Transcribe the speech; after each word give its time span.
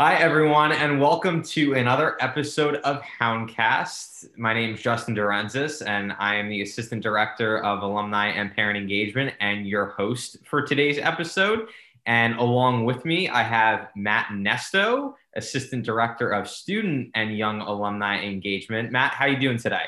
Hi, 0.00 0.14
everyone, 0.14 0.70
and 0.70 1.00
welcome 1.00 1.42
to 1.42 1.74
another 1.74 2.16
episode 2.20 2.76
of 2.76 3.02
Houndcast. 3.20 4.28
My 4.38 4.54
name 4.54 4.74
is 4.74 4.80
Justin 4.80 5.12
Durenzis, 5.12 5.84
and 5.84 6.12
I 6.20 6.36
am 6.36 6.48
the 6.48 6.62
Assistant 6.62 7.02
Director 7.02 7.58
of 7.64 7.82
Alumni 7.82 8.28
and 8.28 8.54
Parent 8.54 8.78
Engagement 8.78 9.34
and 9.40 9.66
your 9.66 9.86
host 9.86 10.36
for 10.44 10.62
today's 10.62 10.98
episode. 10.98 11.70
And 12.06 12.36
along 12.36 12.84
with 12.84 13.04
me, 13.04 13.28
I 13.28 13.42
have 13.42 13.88
Matt 13.96 14.28
Nesto, 14.28 15.14
Assistant 15.34 15.84
Director 15.84 16.30
of 16.30 16.48
Student 16.48 17.10
and 17.16 17.36
Young 17.36 17.60
Alumni 17.60 18.22
Engagement. 18.22 18.92
Matt, 18.92 19.14
how 19.14 19.24
are 19.24 19.30
you 19.30 19.40
doing 19.40 19.58
today? 19.58 19.86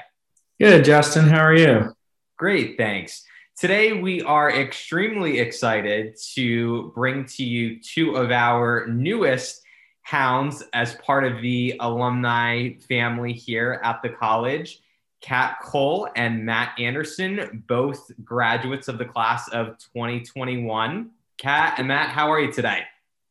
Good, 0.58 0.84
Justin. 0.84 1.28
How 1.28 1.44
are 1.44 1.54
you? 1.54 1.94
Great, 2.36 2.76
thanks. 2.76 3.22
Today, 3.56 3.92
we 3.92 4.22
are 4.22 4.50
extremely 4.50 5.38
excited 5.38 6.16
to 6.34 6.90
bring 6.96 7.26
to 7.26 7.44
you 7.44 7.78
two 7.80 8.16
of 8.16 8.32
our 8.32 8.88
newest 8.88 9.62
hounds 10.02 10.62
as 10.72 10.94
part 10.96 11.24
of 11.24 11.40
the 11.40 11.76
alumni 11.80 12.74
family 12.88 13.32
here 13.32 13.80
at 13.84 14.02
the 14.02 14.08
college. 14.08 14.80
Kat 15.20 15.58
Cole 15.62 16.08
and 16.16 16.44
Matt 16.44 16.78
Anderson, 16.78 17.62
both 17.66 18.10
graduates 18.24 18.88
of 18.88 18.98
the 18.98 19.04
class 19.04 19.48
of 19.48 19.78
2021. 19.78 21.10
Kat 21.36 21.74
and 21.78 21.88
Matt, 21.88 22.08
how 22.08 22.30
are 22.30 22.40
you 22.40 22.52
today? 22.52 22.82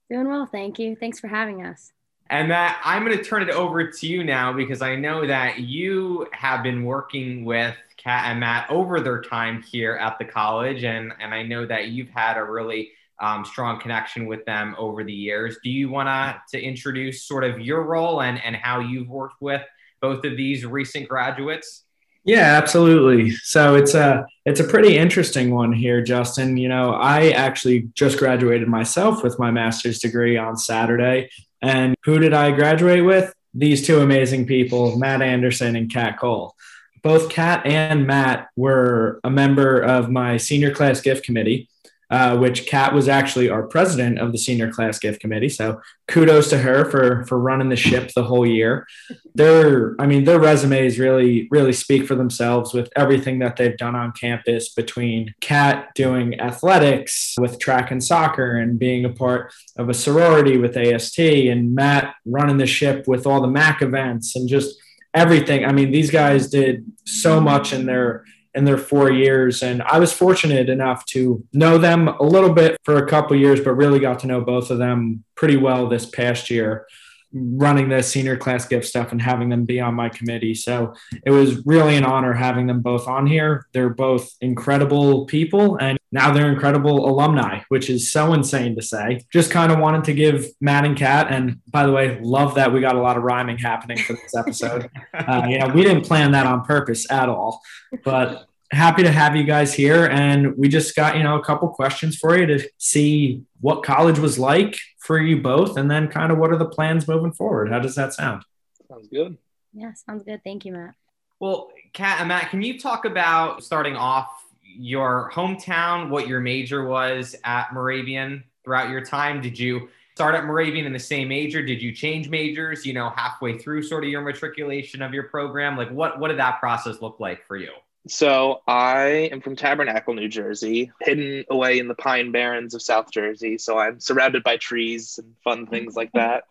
Doing 0.09 0.27
well, 0.27 0.45
thank 0.45 0.79
you. 0.79 0.95
Thanks 0.95 1.19
for 1.19 1.27
having 1.27 1.65
us. 1.65 1.91
And 2.31 2.49
Matt, 2.49 2.79
I'm 2.83 3.03
going 3.03 3.17
to 3.17 3.23
turn 3.23 3.41
it 3.41 3.49
over 3.49 3.89
to 3.89 4.07
you 4.07 4.23
now 4.23 4.53
because 4.53 4.83
I 4.83 4.95
know 4.95 5.25
that 5.25 5.59
you 5.59 6.27
have 6.31 6.61
been 6.61 6.83
working 6.83 7.43
with 7.43 7.75
Kat 7.97 8.25
and 8.25 8.39
Matt 8.39 8.69
over 8.69 8.99
their 8.99 9.21
time 9.21 9.63
here 9.63 9.95
at 9.95 10.19
the 10.19 10.25
college, 10.25 10.83
and 10.83 11.11
and 11.19 11.33
I 11.33 11.43
know 11.43 11.65
that 11.65 11.88
you've 11.88 12.09
had 12.09 12.38
a 12.38 12.43
really 12.43 12.91
um, 13.21 13.45
strong 13.45 13.80
connection 13.80 14.25
with 14.25 14.45
them 14.45 14.75
over 14.77 15.03
the 15.03 15.13
years. 15.13 15.57
Do 15.63 15.69
you 15.69 15.89
want 15.89 16.07
to 16.07 16.57
to 16.57 16.63
introduce 16.63 17.25
sort 17.25 17.44
of 17.44 17.59
your 17.59 17.83
role 17.83 18.21
and 18.21 18.44
and 18.44 18.55
how 18.55 18.80
you've 18.80 19.09
worked 19.09 19.41
with 19.41 19.61
both 20.02 20.23
of 20.25 20.38
these 20.38 20.66
recent 20.66 21.07
graduates? 21.07 21.85
Yeah, 22.25 22.57
absolutely. 22.57 23.31
So 23.31 23.75
it's 23.75 23.94
a 23.94 24.25
it's 24.45 24.59
a 24.59 24.63
pretty 24.63 24.97
interesting 24.97 25.53
one 25.53 25.73
here, 25.73 26.02
Justin. 26.02 26.57
You 26.57 26.69
know, 26.69 26.94
I 26.94 27.29
actually 27.29 27.89
just 27.94 28.17
graduated 28.17 28.67
myself 28.67 29.23
with 29.23 29.39
my 29.39 29.51
master's 29.51 29.99
degree 29.99 30.38
on 30.38 30.57
Saturday, 30.57 31.29
and 31.61 31.95
who 32.03 32.19
did 32.19 32.33
I 32.33 32.51
graduate 32.51 33.05
with? 33.05 33.33
These 33.53 33.88
two 33.88 33.99
amazing 34.01 34.45
people, 34.45 34.97
Matt 34.97 35.22
Anderson 35.22 35.75
and 35.75 35.91
Kat 35.91 36.19
Cole. 36.19 36.55
Both 37.01 37.29
Kat 37.29 37.66
and 37.66 38.05
Matt 38.05 38.49
were 38.57 39.22
a 39.23 39.29
member 39.29 39.79
of 39.79 40.11
my 40.11 40.38
senior 40.38 40.73
class 40.73 40.99
gift 40.99 41.23
committee 41.23 41.69
uh, 42.09 42.38
which 42.38 42.65
Kat 42.65 42.93
was 42.93 43.07
actually 43.07 43.49
our 43.49 43.63
president 43.63 44.19
of 44.19 44.31
the 44.31 44.38
senior 44.38 44.71
class 44.71 44.97
gift 44.97 45.19
committee. 45.19 45.49
So 45.49 45.79
kudos 46.07 46.49
to 46.49 46.57
her 46.57 46.89
for 46.89 47.25
for 47.25 47.39
running 47.39 47.69
the 47.69 47.75
ship 47.75 48.11
the 48.16 48.23
whole 48.23 48.45
year. 48.45 48.88
Their, 49.35 49.95
I 49.99 50.07
mean, 50.07 50.23
their 50.23 50.39
resumes 50.39 50.97
really 50.97 51.47
really 51.51 51.73
speak 51.73 52.07
for 52.07 52.16
themselves 52.16 52.73
with 52.73 52.89
everything 52.95 53.39
that 53.39 53.57
they've 53.57 53.77
done 53.77 53.95
on 53.95 54.11
campus. 54.13 54.69
Between 54.69 55.33
Kat 55.39 55.89
doing 55.95 56.39
athletics 56.39 57.35
with 57.39 57.59
track 57.59 57.91
and 57.91 58.03
soccer 58.03 58.57
and 58.57 58.79
being 58.79 59.05
a 59.05 59.09
part 59.09 59.53
of 59.77 59.89
a 59.89 59.94
sorority 59.94 60.57
with 60.57 60.77
AST, 60.77 61.19
and 61.19 61.75
Matt 61.75 62.16
running 62.25 62.57
the 62.57 62.66
ship 62.66 63.07
with 63.07 63.27
all 63.27 63.41
the 63.41 63.47
MAC 63.47 63.81
events 63.81 64.35
and 64.35 64.49
just 64.49 64.79
everything. 65.13 65.66
I 65.66 65.71
mean, 65.71 65.91
these 65.91 66.11
guys 66.11 66.49
did 66.49 66.85
so 67.05 67.39
much 67.39 67.73
in 67.73 67.85
their 67.85 68.25
in 68.55 68.66
their 68.66 68.78
four 68.78 69.11
years. 69.11 69.61
And 69.64 69.81
I 69.83 70.00
was 70.00 70.11
fortunate 70.11 70.69
enough 70.69 71.05
to 71.08 71.44
know 71.53 71.78
them 71.78 72.08
a 72.08 72.23
little 72.23 72.53
bit 72.53 72.78
for 72.83 72.97
a 72.97 73.08
couple 73.08 73.36
years, 73.36 73.59
but 73.59 73.73
really 73.73 74.00
got 74.00 74.19
to 74.19 74.28
know 74.28 74.41
both 74.41 74.72
of 74.72 74.78
them 74.78 75.23
pretty 75.36 75.58
well 75.58 75.88
this 75.88 76.06
past 76.06 76.50
year 76.50 76.86
running 77.31 77.90
the 77.90 78.01
senior 78.01 78.35
class 78.35 78.68
gift 78.68 78.88
stuff 78.88 79.12
and 79.12 79.22
having 79.22 79.50
them 79.50 79.66
be 79.66 79.79
on 79.79 79.94
my 79.94 80.09
committee. 80.09 80.56
So 80.56 80.96
it 81.23 81.31
was 81.31 81.66
really 81.66 81.96
an 81.96 82.03
honor 82.03 82.34
having 82.34 82.66
them 82.66 82.81
both 82.81 83.07
on 83.07 83.28
here. 83.28 83.68
They're 83.72 83.90
both 83.90 84.35
incredible 84.41 85.25
people 85.25 85.78
and 85.79 86.00
now 86.12 86.31
they're 86.31 86.52
incredible 86.52 87.07
alumni, 87.07 87.62
which 87.69 87.90
is 87.90 88.12
so 88.12 88.34
insane 88.34 88.75
to 88.75 88.81
say. 88.81 89.25
Just 89.31 89.52
kind 89.52 89.72
of 89.72 89.78
wanted 89.78 90.06
to 90.06 90.13
give 90.13 90.47
Matt 90.59 90.85
and 90.85 90.97
Kat, 90.97 91.28
and 91.29 91.59
by 91.68 91.85
the 91.85 91.91
way, 91.91 92.19
love 92.19 92.56
that 92.56 92.73
we 92.73 92.81
got 92.81 92.96
a 92.96 93.00
lot 93.00 93.16
of 93.16 93.22
rhyming 93.22 93.59
happening 93.59 94.00
for 94.00 94.13
this 94.13 94.35
episode. 94.35 94.90
uh, 95.13 95.46
you 95.47 95.59
know, 95.59 95.68
we 95.68 95.84
didn't 95.84 96.06
plan 96.06 96.31
that 96.31 96.47
on 96.47 96.66
purpose 96.66 97.09
at 97.12 97.29
all, 97.29 97.62
but 98.03 98.48
happy 98.72 99.03
to 99.03 99.12
have 99.12 99.35
you 99.35 99.44
guys 99.44 99.74
here. 99.74 100.06
And 100.07 100.56
we 100.57 100.69
just 100.69 100.96
got, 100.96 101.18
you 101.18 101.24
know, 101.24 101.40
a 101.40 101.44
couple 101.44 101.68
questions 101.69 102.18
for 102.18 102.38
you 102.38 102.46
to 102.46 102.69
see 102.78 103.41
what 103.62 103.84
college 103.84 104.19
was 104.19 104.38
like 104.38 104.78
for 105.00 105.19
you 105.19 105.41
both, 105.41 105.78
and 105.78 105.90
then 105.90 106.07
kind 106.07 106.31
of 106.31 106.38
what 106.38 106.52
are 106.52 106.57
the 106.57 106.69
plans 106.69 107.08
moving 107.08 107.31
forward. 107.31 107.72
How 107.72 107.79
does 107.79 107.96
that 107.96 108.13
sound? 108.13 108.44
Sounds 108.88 109.08
good. 109.08 109.38
Yeah, 109.74 109.94
sounds 109.94 110.24
good. 110.24 110.44
Thank 110.44 110.66
you, 110.66 110.74
Matt. 110.74 110.96
Well, 111.40 111.72
Kat 111.94 112.19
and 112.19 112.28
Matt, 112.28 112.50
can 112.50 112.62
you 112.62 112.79
talk 112.79 113.06
about 113.06 113.63
starting 113.63 113.96
off 113.96 114.46
your 114.63 115.31
hometown, 115.34 116.09
what 116.09 116.28
your 116.28 116.40
major 116.40 116.85
was 116.85 117.35
at 117.44 117.74
Moravian 117.74 118.44
throughout 118.63 118.90
your 118.90 119.03
time? 119.03 119.41
Did 119.41 119.58
you 119.58 119.90
start 120.16 120.35
at 120.35 120.46
Moravian 120.46 120.85
in 120.85 120.94
the 120.94 121.00
same 121.00 121.29
major? 121.29 121.63
Did 121.63 121.81
you 121.81 121.91
change 121.91 122.29
majors, 122.29 122.85
you 122.85 122.94
know, 122.94 123.09
halfway 123.16 123.58
through 123.58 123.84
sort 123.84 124.03
of 124.03 124.09
your 124.09 124.22
matriculation 124.22 125.02
of 125.02 125.13
your 125.13 125.24
program? 125.24 125.78
Like 125.78 125.90
what 125.91 126.19
what 126.19 126.28
did 126.28 126.40
that 126.40 126.59
process 126.59 127.02
look 127.02 127.19
like 127.19 127.46
for 127.47 127.58
you? 127.58 127.72
So 128.09 128.62
I 128.68 129.30
am 129.31 129.40
from 129.40 129.56
Tabernacle, 129.56 130.16
New 130.16 130.28
Jersey, 130.28 130.92
hidden 131.00 131.46
away 131.50 131.78
in 131.78 131.88
the 131.88 131.94
pine 131.94 132.31
barrens 132.31 132.74
of 132.74 132.81
South 132.81 133.12
Jersey. 133.12 133.59
So 133.59 133.78
I'm 133.78 134.00
surrounded 134.00 134.44
by 134.44 134.58
trees 134.58 135.20
and 135.20 135.36
fun 135.44 135.68
things 135.68 135.96
like 135.96 136.12
that. 136.14 136.46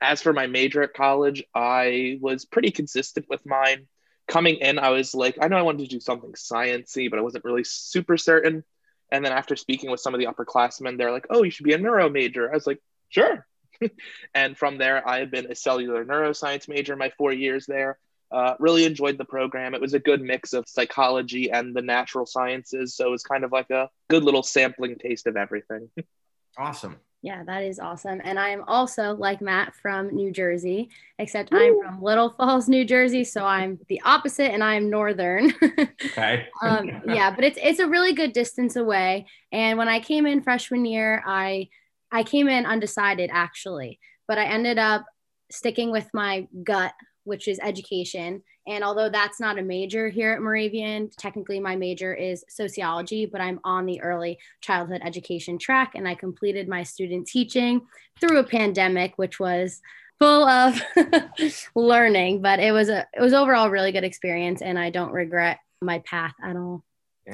As 0.00 0.22
for 0.22 0.32
my 0.32 0.46
major 0.46 0.82
at 0.82 0.94
college, 0.94 1.42
I 1.54 2.18
was 2.20 2.44
pretty 2.44 2.70
consistent 2.70 3.26
with 3.28 3.44
mine. 3.44 3.88
Coming 4.28 4.56
in, 4.56 4.78
I 4.78 4.90
was 4.90 5.12
like, 5.12 5.38
I 5.40 5.48
know 5.48 5.56
I 5.56 5.62
wanted 5.62 5.88
to 5.88 5.96
do 5.96 6.00
something 6.00 6.32
sciency, 6.32 7.10
but 7.10 7.18
I 7.18 7.22
wasn't 7.22 7.44
really 7.44 7.64
super 7.64 8.16
certain. 8.16 8.62
And 9.10 9.24
then 9.24 9.32
after 9.32 9.56
speaking 9.56 9.90
with 9.90 10.00
some 10.00 10.14
of 10.14 10.20
the 10.20 10.26
upperclassmen, 10.26 10.98
they're 10.98 11.12
like, 11.12 11.26
"Oh, 11.28 11.42
you 11.42 11.50
should 11.50 11.66
be 11.66 11.74
a 11.74 11.78
neuro 11.78 12.08
major." 12.08 12.50
I 12.50 12.54
was 12.54 12.66
like, 12.66 12.80
"Sure." 13.10 13.46
and 14.34 14.56
from 14.56 14.78
there, 14.78 15.06
I 15.06 15.18
have 15.18 15.30
been 15.30 15.50
a 15.50 15.54
cellular 15.54 16.04
neuroscience 16.04 16.68
major 16.68 16.96
my 16.96 17.10
four 17.18 17.32
years 17.32 17.66
there. 17.66 17.98
Uh, 18.32 18.54
really 18.58 18.84
enjoyed 18.86 19.18
the 19.18 19.24
program. 19.24 19.74
It 19.74 19.80
was 19.80 19.92
a 19.92 19.98
good 19.98 20.22
mix 20.22 20.54
of 20.54 20.64
psychology 20.66 21.50
and 21.50 21.76
the 21.76 21.82
natural 21.82 22.24
sciences. 22.24 22.94
So 22.94 23.08
it 23.08 23.10
was 23.10 23.22
kind 23.22 23.44
of 23.44 23.52
like 23.52 23.70
a 23.70 23.90
good 24.08 24.24
little 24.24 24.42
sampling 24.42 24.96
taste 24.96 25.26
of 25.26 25.36
everything. 25.36 25.90
awesome. 26.58 26.96
Yeah, 27.22 27.44
that 27.44 27.62
is 27.62 27.78
awesome. 27.78 28.20
And 28.24 28.36
I'm 28.36 28.64
also 28.66 29.14
like 29.14 29.40
Matt 29.40 29.76
from 29.76 30.08
New 30.12 30.32
Jersey, 30.32 30.90
except 31.20 31.52
Woo. 31.52 31.58
I'm 31.58 31.80
from 31.80 32.02
Little 32.02 32.30
Falls, 32.30 32.68
New 32.68 32.84
Jersey. 32.84 33.22
So 33.22 33.44
I'm 33.44 33.78
the 33.88 34.00
opposite 34.04 34.50
and 34.50 34.62
I'm 34.62 34.90
northern. 34.90 35.52
okay. 36.06 36.48
um, 36.62 36.90
yeah, 37.06 37.32
but 37.32 37.44
it's 37.44 37.58
it's 37.62 37.78
a 37.78 37.86
really 37.86 38.12
good 38.12 38.32
distance 38.32 38.74
away. 38.74 39.26
And 39.52 39.78
when 39.78 39.88
I 39.88 40.00
came 40.00 40.26
in 40.26 40.42
freshman 40.42 40.84
year, 40.84 41.22
I 41.24 41.68
I 42.10 42.24
came 42.24 42.48
in 42.48 42.66
undecided 42.66 43.30
actually, 43.32 44.00
but 44.26 44.38
I 44.38 44.46
ended 44.46 44.78
up 44.78 45.04
sticking 45.48 45.92
with 45.92 46.08
my 46.12 46.48
gut 46.64 46.92
which 47.24 47.48
is 47.48 47.58
education. 47.62 48.42
And 48.66 48.84
although 48.84 49.08
that's 49.08 49.40
not 49.40 49.58
a 49.58 49.62
major 49.62 50.08
here 50.08 50.32
at 50.32 50.40
Moravian, 50.40 51.10
technically 51.18 51.60
my 51.60 51.76
major 51.76 52.14
is 52.14 52.44
sociology, 52.48 53.26
but 53.26 53.40
I'm 53.40 53.60
on 53.64 53.86
the 53.86 54.00
early 54.00 54.38
childhood 54.60 55.02
education 55.04 55.58
track 55.58 55.92
and 55.94 56.06
I 56.06 56.14
completed 56.14 56.68
my 56.68 56.82
student 56.82 57.26
teaching 57.26 57.82
through 58.20 58.38
a 58.38 58.44
pandemic, 58.44 59.14
which 59.16 59.40
was 59.40 59.80
full 60.18 60.44
of 60.44 60.80
learning, 61.74 62.42
but 62.42 62.60
it 62.60 62.72
was 62.72 62.88
a 62.88 63.06
it 63.12 63.20
was 63.20 63.32
overall 63.32 63.70
really 63.70 63.90
good 63.90 64.04
experience 64.04 64.62
and 64.62 64.78
I 64.78 64.90
don't 64.90 65.12
regret 65.12 65.58
my 65.80 65.98
path 66.00 66.34
at 66.44 66.56
all. 66.56 66.84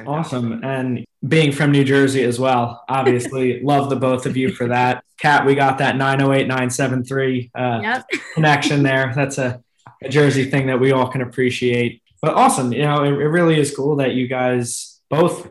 Awesome. 0.07 0.63
And 0.65 1.05
being 1.27 1.53
from 1.53 1.73
New 1.73 1.85
Jersey 1.85 2.23
as 2.25 2.39
well, 2.39 2.85
obviously 2.89 3.61
love 3.63 3.91
the 3.91 3.97
both 3.97 4.27
of 4.27 4.37
you 4.37 4.53
for 4.53 4.69
that. 4.69 5.03
Kat, 5.19 5.45
we 5.45 5.55
got 5.55 5.79
that 5.79 5.97
908973 5.97 7.51
uh, 7.55 7.81
yep. 7.83 8.07
connection 8.35 8.83
there. 8.83 9.13
That's 9.15 9.39
a 9.39 9.63
a 10.03 10.09
Jersey 10.09 10.45
thing 10.45 10.67
that 10.67 10.81
we 10.81 10.93
all 10.93 11.09
can 11.09 11.23
appreciate. 11.23 12.03
But 12.21 12.35
awesome, 12.35 12.73
you 12.73 12.83
know, 12.83 13.05
it, 13.05 13.13
it 13.13 13.29
really 13.29 13.59
is 13.59 13.75
cool 13.75 13.97
that 13.97 14.15
you 14.15 14.27
guys 14.27 15.01
both 15.09 15.51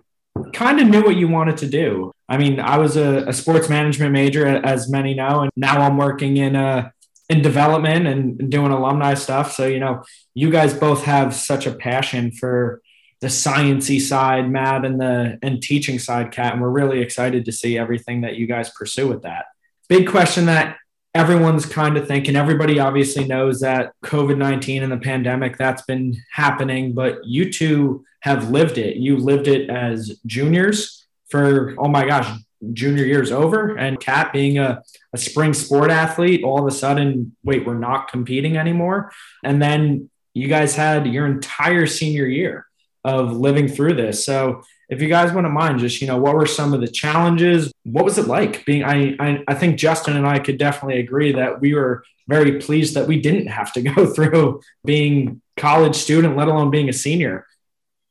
kind 0.54 0.80
of 0.80 0.88
knew 0.88 1.02
what 1.02 1.16
you 1.16 1.28
wanted 1.28 1.58
to 1.58 1.68
do. 1.68 2.12
I 2.30 2.38
mean, 2.38 2.60
I 2.60 2.78
was 2.78 2.98
a, 2.98 3.26
a 3.28 3.34
sports 3.34 3.70
management 3.70 4.12
major, 4.12 4.46
as 4.46 4.90
many 4.90 5.14
know, 5.14 5.42
and 5.42 5.52
now 5.56 5.82
I'm 5.82 5.98
working 5.98 6.38
in 6.38 6.56
uh, 6.56 6.90
in 7.30 7.42
development 7.42 8.08
and 8.08 8.50
doing 8.50 8.72
alumni 8.72 9.14
stuff. 9.14 9.54
So 9.54 9.66
you 9.66 9.80
know, 9.80 10.04
you 10.34 10.50
guys 10.52 10.74
both 10.74 11.04
have 11.04 11.34
such 11.34 11.66
a 11.66 11.74
passion 11.74 12.32
for 12.32 12.82
the 13.22 13.28
sciency 13.28 14.00
side, 14.00 14.50
Matt, 14.50 14.86
and 14.86 15.00
the 15.00 15.40
and 15.42 15.62
teaching 15.62 16.00
side, 16.00 16.32
Cat, 16.32 16.54
and 16.54 16.62
we're 16.62 16.70
really 16.70 17.00
excited 17.00 17.46
to 17.46 17.52
see 17.52 17.78
everything 17.78 18.22
that 18.22 18.36
you 18.36 18.46
guys 18.46 18.70
pursue 18.70 19.08
with 19.08 19.24
that. 19.24 19.46
Big 19.88 20.08
question 20.10 20.46
that 20.48 20.78
everyone's 21.14 21.66
kind 21.66 21.98
of 21.98 22.08
thinking 22.08 22.36
everybody 22.36 22.80
obviously 22.80 23.26
knows 23.26 23.60
that 23.62 23.94
covid-19 24.04 24.84
and 24.84 24.92
the 24.92 24.98
pandemic 24.98 25.58
that's 25.58 25.82
been 25.84 26.16
happening 26.32 26.94
but 26.94 27.20
you 27.26 27.52
two 27.52 28.04
have 28.22 28.50
lived 28.52 28.78
it 28.78 28.98
you 28.98 29.18
lived 29.18 29.48
it 29.48 29.70
as 29.70 30.20
juniors 30.26 31.08
for 31.30 31.76
oh 31.80 31.88
my 31.88 32.06
gosh 32.06 32.38
junior 32.74 33.06
year's 33.06 33.32
over 33.32 33.76
and 33.76 34.00
Kat 34.00 34.34
being 34.34 34.58
a, 34.58 34.82
a 35.14 35.18
spring 35.18 35.54
sport 35.54 35.92
athlete, 35.92 36.44
all 36.44 36.60
of 36.60 36.66
a 36.66 36.76
sudden, 36.76 37.36
wait, 37.44 37.66
we're 37.66 37.78
not 37.78 38.10
competing 38.10 38.58
anymore. 38.58 39.12
And 39.44 39.62
then 39.62 40.10
you 40.34 40.48
guys 40.48 40.76
had 40.76 41.08
your 41.08 41.26
entire 41.26 41.88
senior 41.88 42.26
year 42.26 42.66
of 43.04 43.36
living 43.36 43.68
through 43.68 43.94
this. 43.94 44.26
So 44.26 44.64
if 44.90 45.02
you 45.02 45.10
guys 45.10 45.34
wouldn't 45.34 45.54
mind, 45.54 45.80
just 45.80 46.02
you 46.02 46.08
know, 46.08 46.18
what 46.18 46.36
were 46.36 46.46
some 46.46 46.74
of 46.74 46.82
the 46.82 46.88
challenges? 46.88 47.72
What 47.84 48.06
was 48.06 48.18
it 48.18 48.28
like 48.28 48.66
being? 48.66 48.84
I, 48.84 49.16
I 49.20 49.44
I 49.48 49.54
think 49.54 49.78
Justin 49.78 50.16
and 50.16 50.26
I 50.26 50.40
could 50.40 50.58
definitely 50.58 51.00
agree 51.00 51.34
that 51.34 51.60
we 51.60 51.74
were 51.74 52.04
very 52.28 52.60
pleased 52.60 52.94
that 52.96 53.08
we 53.08 53.20
didn't 53.20 53.48
have 53.48 53.74
to 53.74 53.82
go 53.94 54.06
through 54.06 54.62
being 54.86 55.42
college 55.58 55.96
student, 55.96 56.38
let 56.38 56.48
alone 56.48 56.72
being 56.72 56.90
a 56.90 56.94
senior. 56.94 57.46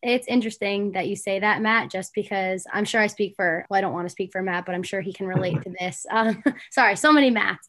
It's 0.03 0.29
interesting 0.29 0.93
that 0.93 1.09
you 1.09 1.17
say 1.17 1.41
that, 1.41 1.63
Matt, 1.63 1.91
just 1.91 2.15
because 2.15 2.65
I'm 2.73 2.85
sure 2.85 3.01
I 3.01 3.09
speak 3.09 3.35
for, 3.35 3.67
well, 3.69 3.79
I 3.79 3.81
don't 3.81 3.93
want 3.93 4.07
to 4.07 4.13
speak 4.13 4.31
for 4.31 4.43
Matt, 4.43 4.67
but 4.67 4.75
I'm 4.75 4.83
sure 4.83 5.01
he 5.01 5.13
can 5.13 5.27
relate 5.27 5.63
to 5.63 5.75
this. 5.81 6.07
Um, 6.11 6.45
sorry, 6.71 6.97
so 6.97 7.13
many 7.13 7.31
Matts. 7.31 7.67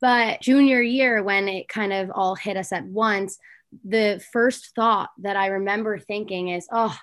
But 0.00 0.40
junior 0.40 0.80
year, 0.80 1.22
when 1.22 1.48
it 1.48 1.68
kind 1.68 1.92
of 1.92 2.10
all 2.14 2.34
hit 2.34 2.56
us 2.56 2.72
at 2.72 2.84
once, 2.84 3.38
the 3.84 4.22
first 4.32 4.74
thought 4.74 5.10
that 5.18 5.36
I 5.36 5.46
remember 5.46 5.98
thinking 5.98 6.48
is, 6.48 6.68
oh, 6.70 6.96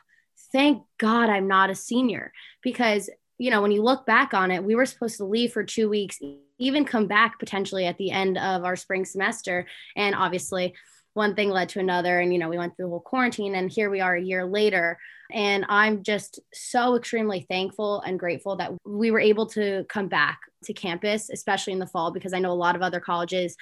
thank 0.52 0.84
God 0.98 1.30
I'm 1.30 1.48
not 1.48 1.70
a 1.70 1.76
senior. 1.76 2.32
Because, 2.62 3.10
you 3.38 3.52
know, 3.52 3.62
when 3.62 3.72
you 3.72 3.82
look 3.82 4.06
back 4.06 4.34
on 4.34 4.52
it, 4.52 4.64
we 4.64 4.76
were 4.76 4.86
supposed 4.86 5.18
to 5.18 5.26
leave 5.26 5.54
for 5.54 5.64
two 5.64 5.90
weeks, 5.90 6.20
even 6.58 6.86
come 6.86 7.08
back 7.08 7.40
potentially 7.40 7.86
at 7.86 7.98
the 7.98 8.12
end 8.12 8.38
of 8.38 8.64
our 8.64 8.76
spring 8.76 9.06
semester. 9.06 9.66
And 9.96 10.16
obviously, 10.16 10.74
one 11.14 11.36
thing 11.36 11.50
led 11.50 11.70
to 11.70 11.80
another. 11.80 12.20
And, 12.20 12.32
you 12.32 12.40
know, 12.40 12.50
we 12.50 12.58
went 12.58 12.76
through 12.76 12.86
the 12.86 12.90
whole 12.90 13.00
quarantine, 13.00 13.56
and 13.56 13.72
here 13.72 13.90
we 13.90 14.02
are 14.02 14.16
a 14.16 14.22
year 14.22 14.46
later. 14.46 14.98
And 15.32 15.66
I'm 15.70 16.04
just 16.04 16.40
so 16.54 16.96
extremely 16.96 17.46
thankful 17.50 18.02
and 18.02 18.20
grateful 18.20 18.56
that 18.58 18.72
we 18.86 19.12
were 19.12 19.20
able 19.20 19.46
to 19.48 19.86
come 19.88 20.08
back 20.08 20.40
to 20.64 20.74
campus, 20.74 21.30
especially 21.30 21.74
in 21.74 21.80
the 21.80 21.88
fall, 21.88 22.12
because 22.12 22.34
I 22.34 22.40
know 22.40 22.52
a 22.52 22.54
lot 22.54 22.76
of 22.76 22.82
other 22.82 23.00
colleges 23.00 23.56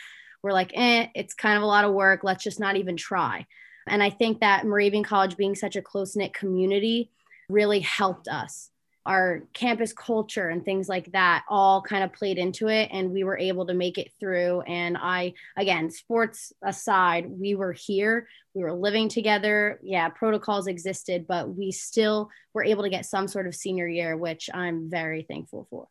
were 0.43 0.53
like, 0.53 0.71
eh, 0.75 1.07
it's 1.13 1.33
kind 1.33 1.57
of 1.57 1.63
a 1.63 1.67
lot 1.67 1.85
of 1.85 1.93
work. 1.93 2.23
Let's 2.23 2.43
just 2.43 2.59
not 2.59 2.77
even 2.77 2.95
try. 2.95 3.45
And 3.89 4.03
I 4.03 4.09
think 4.09 4.39
that 4.39 4.65
Moravian 4.65 5.03
College 5.03 5.37
being 5.37 5.55
such 5.55 5.75
a 5.75 5.81
close 5.81 6.15
knit 6.15 6.33
community 6.33 7.11
really 7.49 7.79
helped 7.79 8.27
us. 8.27 8.69
Our 9.05 9.43
campus 9.53 9.93
culture 9.93 10.49
and 10.49 10.65
things 10.65 10.89
like 10.89 11.13
that 11.13 11.45
all 11.49 11.81
kind 11.81 12.03
of 12.03 12.11
played 12.11 12.37
into 12.37 12.67
it, 12.67 12.89
and 12.91 13.11
we 13.11 13.23
were 13.23 13.37
able 13.37 13.65
to 13.67 13.73
make 13.73 13.97
it 13.97 14.11
through. 14.19 14.61
And 14.61 14.97
I, 14.99 15.33
again, 15.55 15.89
sports 15.89 16.51
aside, 16.61 17.25
we 17.29 17.55
were 17.55 17.71
here, 17.71 18.27
we 18.53 18.63
were 18.63 18.73
living 18.73 19.07
together. 19.07 19.79
Yeah, 19.81 20.09
protocols 20.09 20.67
existed, 20.67 21.25
but 21.25 21.55
we 21.55 21.71
still 21.71 22.29
were 22.53 22.65
able 22.65 22.83
to 22.83 22.89
get 22.89 23.05
some 23.05 23.29
sort 23.29 23.47
of 23.47 23.55
senior 23.55 23.87
year, 23.87 24.17
which 24.17 24.49
I'm 24.53 24.89
very 24.89 25.23
thankful 25.23 25.67
for. 25.69 25.87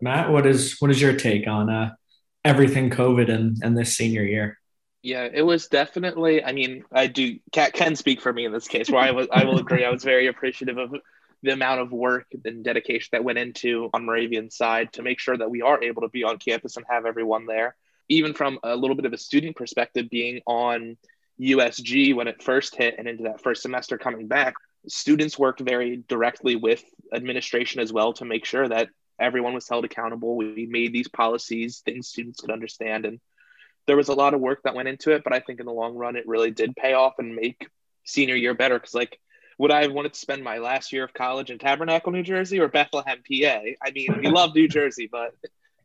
Matt, 0.00 0.30
what 0.30 0.44
is 0.44 0.80
what 0.80 0.90
is 0.90 1.00
your 1.00 1.12
take 1.12 1.46
on 1.46 1.70
uh, 1.70 1.90
everything 2.44 2.90
COVID 2.90 3.32
and, 3.32 3.56
and 3.62 3.78
this 3.78 3.96
senior 3.96 4.24
year? 4.24 4.58
Yeah, 5.02 5.28
it 5.32 5.42
was 5.42 5.68
definitely. 5.68 6.42
I 6.42 6.52
mean, 6.52 6.84
I 6.92 7.06
do 7.06 7.38
Kat 7.52 7.72
can 7.72 7.94
speak 7.94 8.20
for 8.20 8.32
me 8.32 8.44
in 8.44 8.52
this 8.52 8.66
case. 8.66 8.90
Where 8.90 9.00
I 9.00 9.12
was, 9.12 9.28
I 9.30 9.44
will 9.44 9.58
agree. 9.58 9.84
I 9.84 9.90
was 9.90 10.02
very 10.02 10.26
appreciative 10.26 10.76
of 10.76 10.94
the 11.42 11.52
amount 11.52 11.80
of 11.80 11.92
work 11.92 12.26
and 12.44 12.64
dedication 12.64 13.10
that 13.12 13.22
went 13.22 13.38
into 13.38 13.90
on 13.94 14.04
Moravian 14.04 14.50
side 14.50 14.92
to 14.94 15.02
make 15.02 15.20
sure 15.20 15.36
that 15.36 15.50
we 15.50 15.62
are 15.62 15.82
able 15.82 16.02
to 16.02 16.08
be 16.08 16.24
on 16.24 16.38
campus 16.38 16.76
and 16.76 16.84
have 16.90 17.06
everyone 17.06 17.46
there. 17.46 17.76
Even 18.08 18.34
from 18.34 18.58
a 18.64 18.74
little 18.74 18.96
bit 18.96 19.04
of 19.04 19.12
a 19.12 19.18
student 19.18 19.54
perspective, 19.54 20.10
being 20.10 20.40
on 20.46 20.96
USG 21.40 22.14
when 22.16 22.26
it 22.26 22.42
first 22.42 22.74
hit 22.74 22.96
and 22.98 23.06
into 23.06 23.22
that 23.24 23.40
first 23.40 23.62
semester 23.62 23.98
coming 23.98 24.26
back, 24.26 24.54
students 24.88 25.38
worked 25.38 25.60
very 25.60 26.02
directly 26.08 26.56
with 26.56 26.82
administration 27.14 27.80
as 27.80 27.92
well 27.92 28.12
to 28.14 28.24
make 28.24 28.44
sure 28.44 28.66
that 28.68 28.88
everyone 29.20 29.54
was 29.54 29.68
held 29.68 29.84
accountable. 29.84 30.36
We 30.36 30.66
made 30.68 30.92
these 30.92 31.08
policies, 31.08 31.80
things 31.84 32.08
students 32.08 32.40
could 32.40 32.50
understand, 32.50 33.04
and 33.04 33.20
there 33.88 33.96
was 33.96 34.08
a 34.08 34.14
lot 34.14 34.34
of 34.34 34.40
work 34.40 34.62
that 34.64 34.74
went 34.74 34.86
into 34.86 35.12
it, 35.12 35.24
but 35.24 35.32
I 35.32 35.40
think 35.40 35.60
in 35.60 35.66
the 35.66 35.72
long 35.72 35.96
run, 35.96 36.14
it 36.14 36.28
really 36.28 36.50
did 36.50 36.76
pay 36.76 36.92
off 36.92 37.14
and 37.18 37.34
make 37.34 37.68
senior 38.04 38.36
year 38.36 38.52
better. 38.52 38.78
Because 38.78 38.94
like, 38.94 39.18
would 39.56 39.72
I 39.72 39.82
have 39.82 39.92
wanted 39.92 40.12
to 40.12 40.20
spend 40.20 40.44
my 40.44 40.58
last 40.58 40.92
year 40.92 41.04
of 41.04 41.14
college 41.14 41.50
in 41.50 41.58
Tabernacle, 41.58 42.12
New 42.12 42.22
Jersey, 42.22 42.60
or 42.60 42.68
Bethlehem, 42.68 43.16
PA? 43.18 43.60
I 43.82 43.90
mean, 43.94 44.18
we 44.18 44.28
love 44.28 44.54
New 44.54 44.68
Jersey, 44.68 45.08
but 45.10 45.34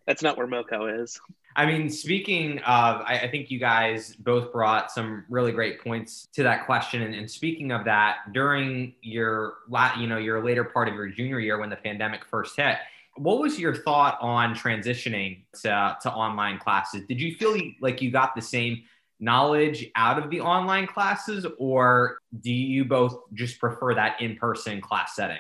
that's 0.05 0.21
not 0.21 0.38
where 0.38 0.47
Moco 0.47 1.01
is. 1.01 1.19
I 1.55 1.65
mean, 1.65 1.89
speaking 1.89 2.57
of, 2.59 3.01
I, 3.01 3.19
I, 3.23 3.31
think 3.31 3.51
you 3.51 3.59
guys 3.59 4.15
both 4.15 4.51
brought 4.51 4.91
some 4.91 5.23
really 5.29 5.51
great 5.51 5.83
points 5.83 6.27
to 6.33 6.44
that 6.44 6.65
question. 6.65 7.03
And, 7.03 7.13
and 7.13 7.29
speaking 7.29 7.71
of 7.71 7.85
that, 7.85 8.33
during 8.33 8.95
your, 9.01 9.57
la- 9.69 9.94
you 10.00 10.07
know, 10.07 10.17
your 10.17 10.44
later 10.44 10.63
part 10.63 10.89
of 10.89 10.95
your 10.95 11.07
junior 11.09 11.39
year 11.39 11.59
when 11.59 11.69
the 11.69 11.75
pandemic 11.75 12.25
first 12.25 12.57
hit, 12.57 12.77
what 13.15 13.39
was 13.39 13.60
your 13.60 13.75
thought 13.75 14.18
on 14.21 14.56
transitioning 14.56 15.44
to, 15.62 15.98
to 16.01 16.12
online 16.12 16.57
classes? 16.57 17.04
Did 17.07 17.21
you 17.21 17.36
feel 17.36 17.57
like 17.81 18.01
you 18.01 18.12
got 18.12 18.36
the 18.36 18.42
same 18.42 18.83
knowledge 19.19 19.89
out 19.95 20.18
of 20.18 20.30
the 20.30 20.42
online 20.42 20.88
classes, 20.88 21.45
or 21.57 22.18
do 22.42 22.51
you 22.51 22.86
both 22.86 23.18
just 23.33 23.60
prefer 23.60 23.94
that 23.94 24.21
in 24.21 24.36
person 24.36 24.81
class 24.81 25.15
setting? 25.15 25.38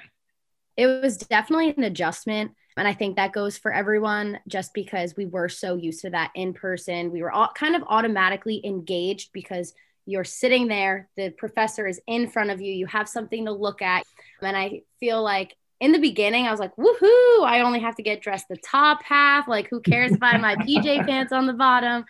It 0.77 0.87
was 0.87 1.17
definitely 1.17 1.73
an 1.75 1.83
adjustment. 1.83 2.51
And 2.77 2.87
I 2.87 2.93
think 2.93 3.17
that 3.17 3.33
goes 3.33 3.57
for 3.57 3.71
everyone 3.71 4.39
just 4.47 4.73
because 4.73 5.15
we 5.15 5.25
were 5.25 5.49
so 5.49 5.75
used 5.75 6.01
to 6.01 6.09
that 6.11 6.31
in 6.33 6.53
person. 6.53 7.11
We 7.11 7.21
were 7.21 7.31
all 7.31 7.51
kind 7.53 7.75
of 7.75 7.83
automatically 7.87 8.65
engaged 8.65 9.31
because 9.33 9.73
you're 10.05 10.23
sitting 10.23 10.67
there, 10.67 11.07
the 11.15 11.29
professor 11.29 11.87
is 11.87 12.01
in 12.07 12.27
front 12.27 12.49
of 12.49 12.59
you, 12.61 12.73
you 12.73 12.85
have 12.87 13.07
something 13.07 13.45
to 13.45 13.51
look 13.51 13.81
at. 13.81 14.03
And 14.41 14.57
I 14.57 14.81
feel 14.99 15.21
like 15.21 15.55
in 15.83 15.91
the 15.91 15.99
beginning, 15.99 16.47
I 16.47 16.51
was 16.51 16.61
like, 16.61 16.73
woohoo, 16.77 17.45
I 17.45 17.59
only 17.59 17.81
have 17.81 17.97
to 17.97 18.03
get 18.03 18.21
dressed 18.21 18.47
the 18.47 18.55
top 18.55 19.03
half. 19.03 19.49
Like, 19.49 19.67
who 19.69 19.81
cares 19.81 20.13
if 20.13 20.23
I 20.23 20.31
have 20.31 20.39
my 20.39 20.55
PJ 20.55 21.05
pants 21.05 21.33
on 21.33 21.45
the 21.45 21.51
bottom? 21.51 22.05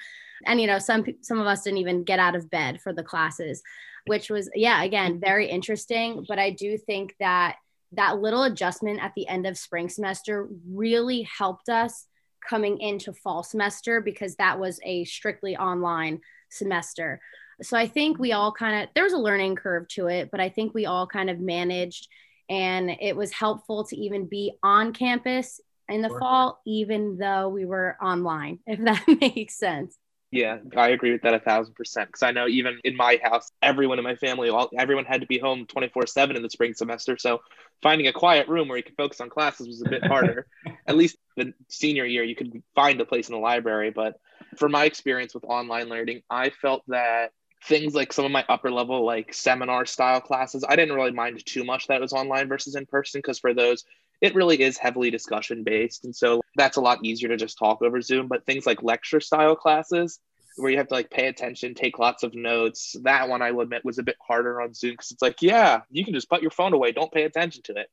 And, 0.45 0.61
you 0.61 0.67
know, 0.67 0.77
some, 0.77 1.03
some 1.21 1.39
of 1.39 1.47
us 1.47 1.63
didn't 1.63 1.79
even 1.79 2.03
get 2.03 2.19
out 2.19 2.35
of 2.35 2.51
bed 2.51 2.81
for 2.81 2.93
the 2.93 3.01
classes, 3.01 3.63
which 4.05 4.29
was, 4.29 4.47
yeah, 4.53 4.83
again, 4.83 5.13
mm-hmm. 5.13 5.25
very 5.25 5.49
interesting. 5.49 6.23
But 6.27 6.37
I 6.37 6.51
do 6.51 6.77
think 6.77 7.15
that 7.19 7.55
that 7.93 8.19
little 8.21 8.43
adjustment 8.43 9.01
at 9.01 9.13
the 9.15 9.27
end 9.27 9.47
of 9.47 9.57
spring 9.57 9.89
semester 9.89 10.47
really 10.69 11.23
helped 11.23 11.67
us 11.67 12.05
coming 12.47 12.79
into 12.79 13.11
fall 13.11 13.41
semester 13.41 14.01
because 14.01 14.35
that 14.35 14.59
was 14.59 14.79
a 14.83 15.03
strictly 15.05 15.57
online 15.57 16.21
semester. 16.51 17.19
So 17.63 17.75
I 17.75 17.87
think 17.87 18.19
we 18.19 18.33
all 18.33 18.51
kind 18.51 18.83
of, 18.83 18.89
there 18.93 19.03
was 19.03 19.13
a 19.13 19.17
learning 19.17 19.55
curve 19.55 19.87
to 19.89 20.09
it, 20.09 20.29
but 20.29 20.39
I 20.39 20.49
think 20.49 20.75
we 20.75 20.85
all 20.85 21.07
kind 21.07 21.31
of 21.31 21.39
managed 21.39 22.07
and 22.53 22.91
it 23.01 23.15
was 23.15 23.31
helpful 23.31 23.83
to 23.85 23.97
even 23.97 24.27
be 24.27 24.53
on 24.61 24.93
campus 24.93 25.59
in 25.89 26.03
the 26.03 26.09
sure. 26.09 26.19
fall, 26.19 26.61
even 26.67 27.17
though 27.17 27.49
we 27.49 27.65
were 27.65 27.97
online, 28.01 28.59
if 28.67 28.79
that 28.85 29.03
makes 29.21 29.57
sense. 29.57 29.97
Yeah, 30.31 30.57
I 30.75 30.89
agree 30.89 31.11
with 31.11 31.21
that 31.23 31.35
a 31.35 31.39
thousand 31.39 31.75
percent. 31.75 32.09
Because 32.09 32.23
I 32.23 32.31
know 32.31 32.47
even 32.47 32.79
in 32.83 32.95
my 32.95 33.19
house, 33.23 33.51
everyone 33.61 33.99
in 33.99 34.03
my 34.03 34.15
family, 34.15 34.49
all 34.49 34.69
everyone 34.77 35.05
had 35.05 35.21
to 35.21 35.27
be 35.27 35.37
home 35.37 35.65
twenty 35.67 35.89
four 35.89 36.07
seven 36.07 36.35
in 36.35 36.41
the 36.41 36.49
spring 36.49 36.73
semester. 36.73 37.17
So 37.19 37.41
finding 37.83 38.07
a 38.07 38.13
quiet 38.13 38.47
room 38.47 38.67
where 38.67 38.77
you 38.77 38.83
could 38.83 38.97
focus 38.97 39.21
on 39.21 39.29
classes 39.29 39.67
was 39.67 39.83
a 39.83 39.89
bit 39.89 40.05
harder. 40.05 40.47
At 40.87 40.97
least 40.97 41.17
the 41.37 41.53
senior 41.69 42.05
year, 42.05 42.23
you 42.23 42.35
could 42.35 42.63
find 42.73 42.99
a 42.99 43.05
place 43.05 43.29
in 43.29 43.35
the 43.35 43.41
library. 43.41 43.91
But 43.91 44.15
for 44.57 44.69
my 44.69 44.85
experience 44.85 45.35
with 45.35 45.43
online 45.43 45.87
learning, 45.87 46.21
I 46.31 46.49
felt 46.49 46.81
that 46.87 47.31
things 47.65 47.93
like 47.93 48.11
some 48.11 48.25
of 48.25 48.31
my 48.31 48.43
upper 48.49 48.71
level 48.71 49.05
like 49.05 49.33
seminar 49.33 49.85
style 49.85 50.19
classes 50.19 50.65
i 50.67 50.75
didn't 50.75 50.95
really 50.95 51.11
mind 51.11 51.43
too 51.45 51.63
much 51.63 51.87
that 51.87 51.95
it 51.95 52.01
was 52.01 52.13
online 52.13 52.47
versus 52.47 52.75
in 52.75 52.85
person 52.85 53.19
because 53.19 53.39
for 53.39 53.53
those 53.53 53.85
it 54.21 54.35
really 54.35 54.61
is 54.61 54.77
heavily 54.77 55.09
discussion 55.09 55.63
based 55.63 56.05
and 56.05 56.15
so 56.15 56.41
that's 56.55 56.77
a 56.77 56.81
lot 56.81 57.03
easier 57.03 57.29
to 57.29 57.37
just 57.37 57.57
talk 57.57 57.81
over 57.81 58.01
zoom 58.01 58.27
but 58.27 58.45
things 58.45 58.65
like 58.65 58.83
lecture 58.83 59.19
style 59.19 59.55
classes 59.55 60.19
where 60.57 60.71
you 60.71 60.77
have 60.77 60.87
to 60.87 60.93
like 60.93 61.09
pay 61.09 61.27
attention 61.27 61.73
take 61.73 61.99
lots 61.99 62.23
of 62.23 62.35
notes 62.35 62.95
that 63.03 63.29
one 63.29 63.41
i 63.41 63.51
will 63.51 63.61
admit 63.61 63.85
was 63.85 63.97
a 63.97 64.03
bit 64.03 64.17
harder 64.25 64.61
on 64.61 64.73
zoom 64.73 64.91
because 64.91 65.11
it's 65.11 65.21
like 65.21 65.41
yeah 65.41 65.81
you 65.89 66.03
can 66.03 66.13
just 66.13 66.29
put 66.29 66.41
your 66.41 66.51
phone 66.51 66.73
away 66.73 66.91
don't 66.91 67.11
pay 67.11 67.23
attention 67.23 67.61
to 67.63 67.73
it. 67.73 67.87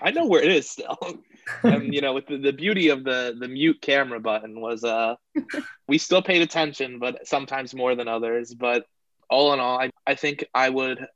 I 0.00 0.12
know 0.12 0.26
where 0.26 0.42
it 0.42 0.50
is 0.50 0.70
still. 0.70 0.98
And 1.62 1.94
you 1.94 2.02
know 2.02 2.12
with 2.12 2.26
the, 2.26 2.36
the 2.36 2.52
beauty 2.52 2.90
of 2.90 3.04
the 3.04 3.34
the 3.38 3.48
mute 3.48 3.80
camera 3.80 4.20
button 4.20 4.60
was 4.60 4.84
uh 4.84 5.14
we 5.88 5.96
still 5.96 6.20
paid 6.20 6.42
attention 6.42 6.98
but 6.98 7.26
sometimes 7.26 7.74
more 7.74 7.94
than 7.94 8.06
others 8.06 8.52
but 8.52 8.84
all 9.30 9.52
in 9.52 9.60
all, 9.60 9.78
I, 9.78 9.90
I 10.06 10.14
think 10.14 10.44
I 10.54 10.68
would. 10.70 11.06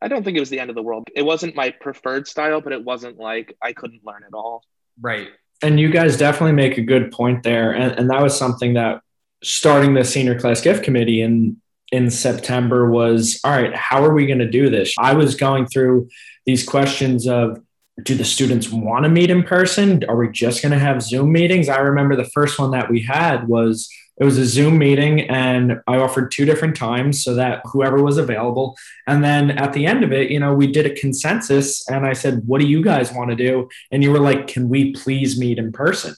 I 0.00 0.08
don't 0.08 0.24
think 0.24 0.36
it 0.36 0.40
was 0.40 0.50
the 0.50 0.58
end 0.58 0.68
of 0.68 0.74
the 0.74 0.82
world. 0.82 1.08
It 1.14 1.22
wasn't 1.22 1.54
my 1.54 1.70
preferred 1.70 2.26
style, 2.26 2.60
but 2.60 2.72
it 2.72 2.84
wasn't 2.84 3.18
like 3.18 3.56
I 3.62 3.72
couldn't 3.72 4.04
learn 4.04 4.24
at 4.26 4.34
all. 4.34 4.64
Right. 5.00 5.28
And 5.62 5.78
you 5.78 5.90
guys 5.90 6.16
definitely 6.16 6.54
make 6.54 6.76
a 6.76 6.82
good 6.82 7.12
point 7.12 7.44
there. 7.44 7.72
And, 7.72 7.92
and 7.92 8.10
that 8.10 8.20
was 8.20 8.36
something 8.36 8.74
that 8.74 9.00
starting 9.44 9.94
the 9.94 10.04
senior 10.04 10.38
class 10.38 10.60
gift 10.60 10.82
committee 10.82 11.22
in 11.22 11.60
in 11.92 12.10
September 12.10 12.90
was 12.90 13.38
all 13.44 13.52
right, 13.52 13.74
how 13.76 14.02
are 14.02 14.14
we 14.14 14.26
going 14.26 14.38
to 14.38 14.50
do 14.50 14.70
this? 14.70 14.94
I 14.98 15.12
was 15.12 15.34
going 15.34 15.66
through 15.66 16.08
these 16.46 16.66
questions 16.66 17.28
of 17.28 17.60
do 18.02 18.14
the 18.14 18.24
students 18.24 18.70
want 18.70 19.04
to 19.04 19.10
meet 19.10 19.30
in 19.30 19.42
person? 19.42 20.02
Are 20.08 20.16
we 20.16 20.30
just 20.30 20.62
going 20.62 20.72
to 20.72 20.78
have 20.78 21.02
Zoom 21.02 21.30
meetings? 21.30 21.68
I 21.68 21.78
remember 21.78 22.16
the 22.16 22.30
first 22.30 22.58
one 22.58 22.70
that 22.70 22.90
we 22.90 23.02
had 23.02 23.46
was 23.46 23.88
it 24.20 24.24
was 24.24 24.38
a 24.38 24.44
Zoom 24.44 24.78
meeting, 24.78 25.22
and 25.22 25.80
I 25.86 25.96
offered 25.96 26.30
two 26.30 26.44
different 26.44 26.76
times 26.76 27.24
so 27.24 27.34
that 27.34 27.62
whoever 27.64 28.02
was 28.02 28.18
available. 28.18 28.76
And 29.06 29.24
then 29.24 29.52
at 29.52 29.72
the 29.72 29.86
end 29.86 30.04
of 30.04 30.12
it, 30.12 30.30
you 30.30 30.38
know, 30.38 30.54
we 30.54 30.66
did 30.66 30.86
a 30.86 30.94
consensus, 30.94 31.88
and 31.88 32.06
I 32.06 32.12
said, 32.12 32.42
"What 32.46 32.60
do 32.60 32.66
you 32.66 32.82
guys 32.82 33.12
want 33.12 33.30
to 33.30 33.36
do?" 33.36 33.68
And 33.90 34.02
you 34.02 34.10
were 34.10 34.20
like, 34.20 34.46
"Can 34.46 34.68
we 34.68 34.92
please 34.92 35.38
meet 35.38 35.58
in 35.58 35.72
person?" 35.72 36.14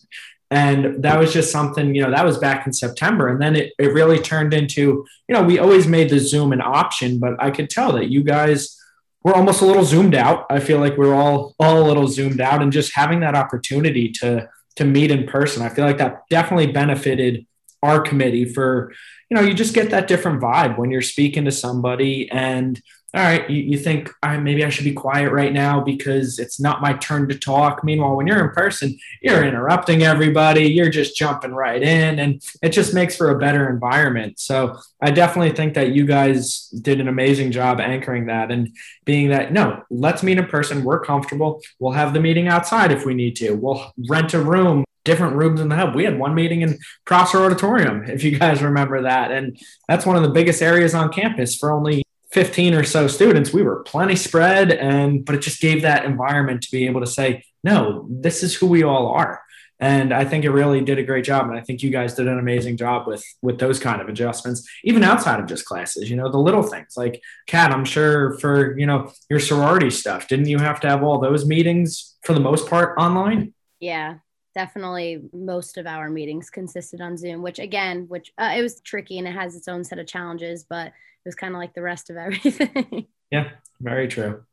And 0.50 1.02
that 1.02 1.18
was 1.18 1.32
just 1.32 1.50
something, 1.50 1.94
you 1.94 2.02
know, 2.02 2.10
that 2.10 2.24
was 2.24 2.38
back 2.38 2.66
in 2.66 2.72
September. 2.72 3.28
And 3.28 3.40
then 3.40 3.56
it, 3.56 3.72
it 3.78 3.92
really 3.92 4.18
turned 4.18 4.54
into, 4.54 5.04
you 5.26 5.34
know, 5.34 5.42
we 5.42 5.58
always 5.58 5.86
made 5.86 6.10
the 6.10 6.20
Zoom 6.20 6.52
an 6.52 6.60
option, 6.60 7.18
but 7.18 7.32
I 7.42 7.50
could 7.50 7.70
tell 7.70 7.92
that 7.92 8.10
you 8.10 8.22
guys 8.22 8.78
were 9.24 9.34
almost 9.34 9.62
a 9.62 9.64
little 9.64 9.84
zoomed 9.84 10.14
out. 10.14 10.46
I 10.50 10.60
feel 10.60 10.78
like 10.78 10.96
we're 10.96 11.14
all 11.14 11.54
all 11.58 11.82
a 11.82 11.86
little 11.86 12.06
zoomed 12.06 12.40
out 12.40 12.62
and 12.62 12.70
just 12.70 12.94
having 12.94 13.20
that 13.20 13.34
opportunity 13.34 14.10
to 14.20 14.48
to 14.76 14.84
meet 14.84 15.10
in 15.10 15.26
person. 15.26 15.62
I 15.62 15.70
feel 15.70 15.84
like 15.84 15.98
that 15.98 16.22
definitely 16.28 16.70
benefited 16.72 17.46
our 17.84 18.00
committee 18.00 18.44
for, 18.44 18.92
you 19.30 19.36
know, 19.36 19.42
you 19.42 19.54
just 19.54 19.74
get 19.74 19.90
that 19.90 20.08
different 20.08 20.40
vibe 20.40 20.78
when 20.78 20.90
you're 20.90 21.02
speaking 21.02 21.44
to 21.44 21.52
somebody 21.52 22.30
and 22.30 22.80
all 23.14 23.22
right, 23.22 23.48
you, 23.48 23.62
you 23.62 23.78
think, 23.78 24.10
right, 24.24 24.42
maybe 24.42 24.64
I 24.64 24.70
should 24.70 24.84
be 24.84 24.92
quiet 24.92 25.30
right 25.30 25.52
now 25.52 25.80
because 25.80 26.40
it's 26.40 26.58
not 26.58 26.82
my 26.82 26.94
turn 26.94 27.28
to 27.28 27.38
talk. 27.38 27.84
Meanwhile, 27.84 28.16
when 28.16 28.26
you're 28.26 28.44
in 28.44 28.50
person, 28.50 28.98
you're 29.22 29.44
interrupting 29.44 30.02
everybody, 30.02 30.64
you're 30.64 30.90
just 30.90 31.16
jumping 31.16 31.52
right 31.52 31.80
in, 31.80 32.18
and 32.18 32.42
it 32.60 32.70
just 32.70 32.92
makes 32.92 33.14
for 33.16 33.30
a 33.30 33.38
better 33.38 33.70
environment. 33.70 34.40
So 34.40 34.78
I 35.00 35.12
definitely 35.12 35.52
think 35.52 35.74
that 35.74 35.92
you 35.92 36.06
guys 36.06 36.66
did 36.70 37.00
an 37.00 37.06
amazing 37.06 37.52
job 37.52 37.78
anchoring 37.78 38.26
that 38.26 38.50
and 38.50 38.74
being 39.04 39.28
that, 39.28 39.52
no, 39.52 39.84
let's 39.90 40.24
meet 40.24 40.38
in 40.38 40.46
person. 40.46 40.82
We're 40.82 40.98
comfortable. 40.98 41.62
We'll 41.78 41.92
have 41.92 42.14
the 42.14 42.20
meeting 42.20 42.48
outside 42.48 42.90
if 42.90 43.06
we 43.06 43.14
need 43.14 43.36
to. 43.36 43.52
We'll 43.52 43.92
rent 44.08 44.34
a 44.34 44.40
room 44.40 44.83
different 45.04 45.36
rooms 45.36 45.60
in 45.60 45.68
the 45.68 45.76
hub. 45.76 45.94
We 45.94 46.04
had 46.04 46.18
one 46.18 46.34
meeting 46.34 46.62
in 46.62 46.78
Prosser 47.04 47.38
Auditorium, 47.38 48.04
if 48.04 48.24
you 48.24 48.38
guys 48.38 48.62
remember 48.62 49.02
that. 49.02 49.30
And 49.30 49.58
that's 49.88 50.06
one 50.06 50.16
of 50.16 50.22
the 50.22 50.30
biggest 50.30 50.62
areas 50.62 50.94
on 50.94 51.12
campus 51.12 51.56
for 51.56 51.70
only 51.70 52.04
15 52.32 52.74
or 52.74 52.82
so 52.82 53.06
students, 53.06 53.52
we 53.52 53.62
were 53.62 53.84
plenty 53.84 54.16
spread 54.16 54.72
and 54.72 55.24
but 55.24 55.36
it 55.36 55.38
just 55.38 55.60
gave 55.60 55.82
that 55.82 56.04
environment 56.04 56.62
to 56.62 56.70
be 56.72 56.86
able 56.86 57.00
to 57.00 57.06
say, 57.06 57.44
no, 57.62 58.06
this 58.10 58.42
is 58.42 58.56
who 58.56 58.66
we 58.66 58.82
all 58.82 59.06
are. 59.06 59.40
And 59.78 60.12
I 60.12 60.24
think 60.24 60.44
it 60.44 60.50
really 60.50 60.80
did 60.80 60.98
a 60.98 61.04
great 61.04 61.24
job. 61.24 61.48
And 61.48 61.56
I 61.56 61.60
think 61.60 61.82
you 61.82 61.90
guys 61.90 62.14
did 62.14 62.26
an 62.26 62.38
amazing 62.38 62.76
job 62.76 63.06
with 63.06 63.24
with 63.40 63.58
those 63.58 63.78
kind 63.78 64.00
of 64.00 64.08
adjustments, 64.08 64.68
even 64.82 65.04
outside 65.04 65.38
of 65.38 65.46
just 65.46 65.64
classes, 65.64 66.10
you 66.10 66.16
know, 66.16 66.30
the 66.30 66.38
little 66.38 66.62
things 66.62 66.94
like 66.96 67.22
Kat, 67.46 67.70
I'm 67.70 67.84
sure 67.84 68.36
for, 68.38 68.76
you 68.78 68.86
know, 68.86 69.12
your 69.30 69.40
sorority 69.40 69.90
stuff, 69.90 70.26
didn't 70.26 70.46
you 70.46 70.58
have 70.58 70.80
to 70.80 70.88
have 70.88 71.04
all 71.04 71.20
those 71.20 71.46
meetings 71.46 72.16
for 72.24 72.34
the 72.34 72.40
most 72.40 72.68
part 72.68 72.98
online? 72.98 73.54
Yeah, 73.78 74.18
definitely 74.54 75.22
most 75.32 75.76
of 75.76 75.86
our 75.86 76.08
meetings 76.08 76.48
consisted 76.48 77.00
on 77.00 77.16
zoom 77.16 77.42
which 77.42 77.58
again 77.58 78.06
which 78.08 78.32
uh, 78.38 78.52
it 78.56 78.62
was 78.62 78.80
tricky 78.80 79.18
and 79.18 79.26
it 79.26 79.32
has 79.32 79.56
its 79.56 79.68
own 79.68 79.82
set 79.82 79.98
of 79.98 80.06
challenges 80.06 80.64
but 80.68 80.92
it 81.24 81.28
was 81.28 81.34
kind 81.34 81.54
of 81.54 81.58
like 81.58 81.74
the 81.74 81.82
rest 81.82 82.10
of 82.10 82.16
everything. 82.18 83.06
yeah, 83.30 83.50
very 83.80 84.08
true. 84.08 84.44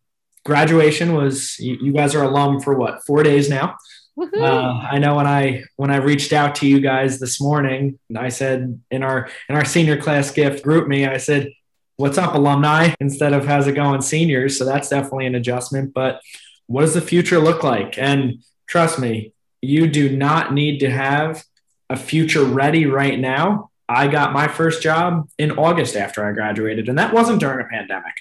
Graduation 0.43 1.13
was 1.13 1.59
you, 1.59 1.77
you, 1.81 1.93
guys 1.93 2.15
are 2.15 2.23
alum 2.23 2.61
for 2.61 2.73
what 2.73 3.05
four 3.05 3.21
days 3.21 3.49
now. 3.49 3.75
Uh, 4.19 4.79
I 4.91 4.97
know 4.97 5.15
when 5.15 5.27
I 5.27 5.63
when 5.77 5.91
I 5.91 5.97
reached 5.97 6.33
out 6.33 6.55
to 6.55 6.67
you 6.67 6.79
guys 6.79 7.19
this 7.19 7.39
morning, 7.39 7.99
I 8.15 8.29
said 8.29 8.81
in 8.89 9.03
our 9.03 9.29
in 9.49 9.55
our 9.55 9.65
senior 9.65 10.01
class 10.01 10.31
gift 10.31 10.65
GroupMe 10.65 11.07
I 11.07 11.17
said, 11.17 11.49
"What's 11.97 12.17
up, 12.17 12.33
alumni?" 12.33 12.93
instead 12.99 13.33
of 13.33 13.45
"How's 13.45 13.67
it 13.67 13.75
going, 13.75 14.01
seniors?" 14.01 14.57
So 14.57 14.65
that's 14.65 14.89
definitely 14.89 15.27
an 15.27 15.35
adjustment. 15.35 15.93
But 15.93 16.21
what 16.65 16.81
does 16.81 16.93
the 16.93 17.01
future 17.01 17.39
look 17.39 17.63
like? 17.63 17.97
And 17.97 18.43
trust 18.67 18.99
me, 18.99 19.33
you 19.61 19.87
do 19.87 20.15
not 20.15 20.53
need 20.53 20.79
to 20.79 20.89
have 20.89 21.43
a 21.89 21.95
future 21.95 22.43
ready 22.43 22.85
right 22.85 23.19
now 23.19 23.71
I 23.91 24.07
got 24.07 24.31
my 24.31 24.47
first 24.47 24.81
job 24.81 25.27
in 25.37 25.51
August 25.51 25.97
after 25.97 26.25
I 26.25 26.31
graduated, 26.31 26.87
and 26.87 26.97
that 26.97 27.13
wasn't 27.13 27.41
during 27.41 27.65
a 27.65 27.69
pandemic. 27.69 28.13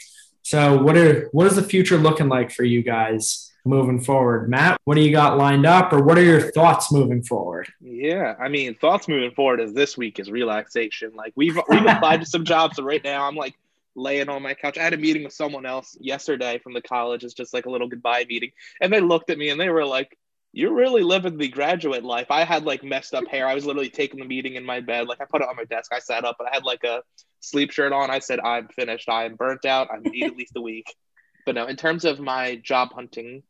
So, 0.42 0.82
what 0.82 0.96
are 0.96 1.28
what 1.30 1.46
is 1.46 1.54
the 1.54 1.62
future 1.62 1.96
looking 1.96 2.28
like 2.28 2.50
for 2.50 2.64
you 2.64 2.82
guys 2.82 3.52
moving 3.64 4.00
forward, 4.00 4.50
Matt? 4.50 4.80
What 4.84 4.96
do 4.96 5.02
you 5.02 5.12
got 5.12 5.38
lined 5.38 5.66
up, 5.66 5.92
or 5.92 6.02
what 6.02 6.18
are 6.18 6.24
your 6.24 6.40
thoughts 6.40 6.90
moving 6.90 7.22
forward? 7.22 7.72
Yeah, 7.80 8.34
I 8.40 8.48
mean, 8.48 8.74
thoughts 8.74 9.06
moving 9.06 9.30
forward 9.30 9.60
is 9.60 9.72
this 9.72 9.96
week 9.96 10.18
is 10.18 10.28
relaxation. 10.28 11.12
Like 11.14 11.32
we've 11.36 11.56
we've 11.68 11.86
applied 11.86 12.20
to 12.20 12.26
some 12.26 12.44
jobs, 12.44 12.76
so 12.76 12.82
right 12.82 13.04
now 13.04 13.28
I'm 13.28 13.36
like 13.36 13.54
laying 13.94 14.28
on 14.28 14.42
my 14.42 14.54
couch. 14.54 14.76
I 14.76 14.82
had 14.82 14.94
a 14.94 14.96
meeting 14.96 15.22
with 15.22 15.32
someone 15.32 15.66
else 15.66 15.96
yesterday 16.00 16.58
from 16.58 16.72
the 16.72 16.82
college. 16.82 17.22
It's 17.22 17.34
just 17.34 17.54
like 17.54 17.66
a 17.66 17.70
little 17.70 17.88
goodbye 17.88 18.26
meeting, 18.28 18.50
and 18.80 18.92
they 18.92 19.00
looked 19.00 19.30
at 19.30 19.38
me 19.38 19.50
and 19.50 19.60
they 19.60 19.70
were 19.70 19.84
like, 19.84 20.18
you're 20.52 20.74
really 20.74 21.02
living 21.02 21.36
the 21.36 21.48
graduate 21.48 22.04
life. 22.04 22.26
I 22.30 22.44
had 22.44 22.64
like 22.64 22.82
messed 22.82 23.14
up 23.14 23.26
hair. 23.28 23.46
I 23.46 23.54
was 23.54 23.64
literally 23.64 23.90
taking 23.90 24.18
the 24.18 24.26
meeting 24.26 24.54
in 24.54 24.64
my 24.64 24.80
bed. 24.80 25.06
Like 25.06 25.20
I 25.20 25.24
put 25.24 25.42
it 25.42 25.48
on 25.48 25.56
my 25.56 25.64
desk. 25.64 25.92
I 25.92 26.00
sat 26.00 26.24
up, 26.24 26.36
but 26.38 26.48
I 26.48 26.54
had 26.54 26.64
like 26.64 26.82
a 26.84 27.02
sleep 27.40 27.70
shirt 27.70 27.92
on. 27.92 28.10
I 28.10 28.18
said, 28.18 28.40
I'm 28.40 28.68
finished. 28.68 29.08
I 29.08 29.24
am 29.24 29.36
burnt 29.36 29.64
out. 29.64 29.88
I 29.92 29.98
need 29.98 30.24
at 30.24 30.36
least 30.36 30.56
a 30.56 30.60
week. 30.60 30.92
But 31.46 31.54
no, 31.54 31.66
in 31.66 31.76
terms 31.76 32.04
of 32.04 32.18
my 32.18 32.56
job 32.56 32.92
hunting, 32.92 33.42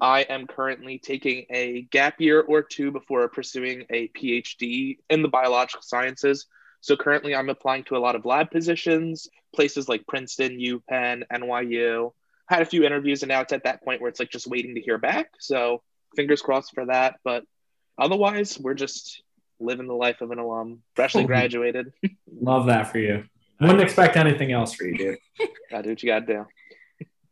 I 0.00 0.22
am 0.22 0.46
currently 0.46 0.98
taking 0.98 1.46
a 1.50 1.82
gap 1.90 2.20
year 2.20 2.40
or 2.40 2.62
two 2.62 2.90
before 2.90 3.28
pursuing 3.28 3.84
a 3.90 4.08
PhD 4.08 4.98
in 5.10 5.22
the 5.22 5.28
biological 5.28 5.82
sciences. 5.82 6.46
So 6.80 6.96
currently 6.96 7.34
I'm 7.34 7.48
applying 7.48 7.84
to 7.84 7.96
a 7.96 7.98
lot 7.98 8.16
of 8.16 8.24
lab 8.24 8.50
positions, 8.50 9.28
places 9.54 9.88
like 9.88 10.06
Princeton, 10.06 10.58
UPenn, 10.58 11.22
NYU. 11.32 12.12
Had 12.48 12.62
a 12.62 12.66
few 12.66 12.84
interviews 12.84 13.22
and 13.22 13.28
now 13.28 13.40
it's 13.40 13.52
at 13.52 13.64
that 13.64 13.82
point 13.82 14.00
where 14.00 14.10
it's 14.10 14.20
like 14.20 14.30
just 14.30 14.46
waiting 14.46 14.74
to 14.74 14.80
hear 14.80 14.98
back. 14.98 15.28
So 15.38 15.82
fingers 16.16 16.42
crossed 16.42 16.74
for 16.74 16.86
that. 16.86 17.16
But 17.24 17.44
otherwise, 17.98 18.58
we're 18.58 18.74
just 18.74 19.22
living 19.60 19.86
the 19.86 19.94
life 19.94 20.20
of 20.20 20.30
an 20.30 20.38
alum, 20.38 20.82
freshly 20.94 21.24
graduated. 21.24 21.92
Love 22.40 22.66
that 22.66 22.90
for 22.90 22.98
you. 22.98 23.24
Wouldn't 23.60 23.80
expect 23.80 24.16
anything 24.16 24.52
else 24.52 24.74
for 24.74 24.84
you, 24.84 24.96
dude. 24.96 25.18
gotta 25.70 25.84
do 25.84 25.88
what 25.90 26.02
you 26.02 26.08
gotta 26.08 26.26
do. 26.26 26.46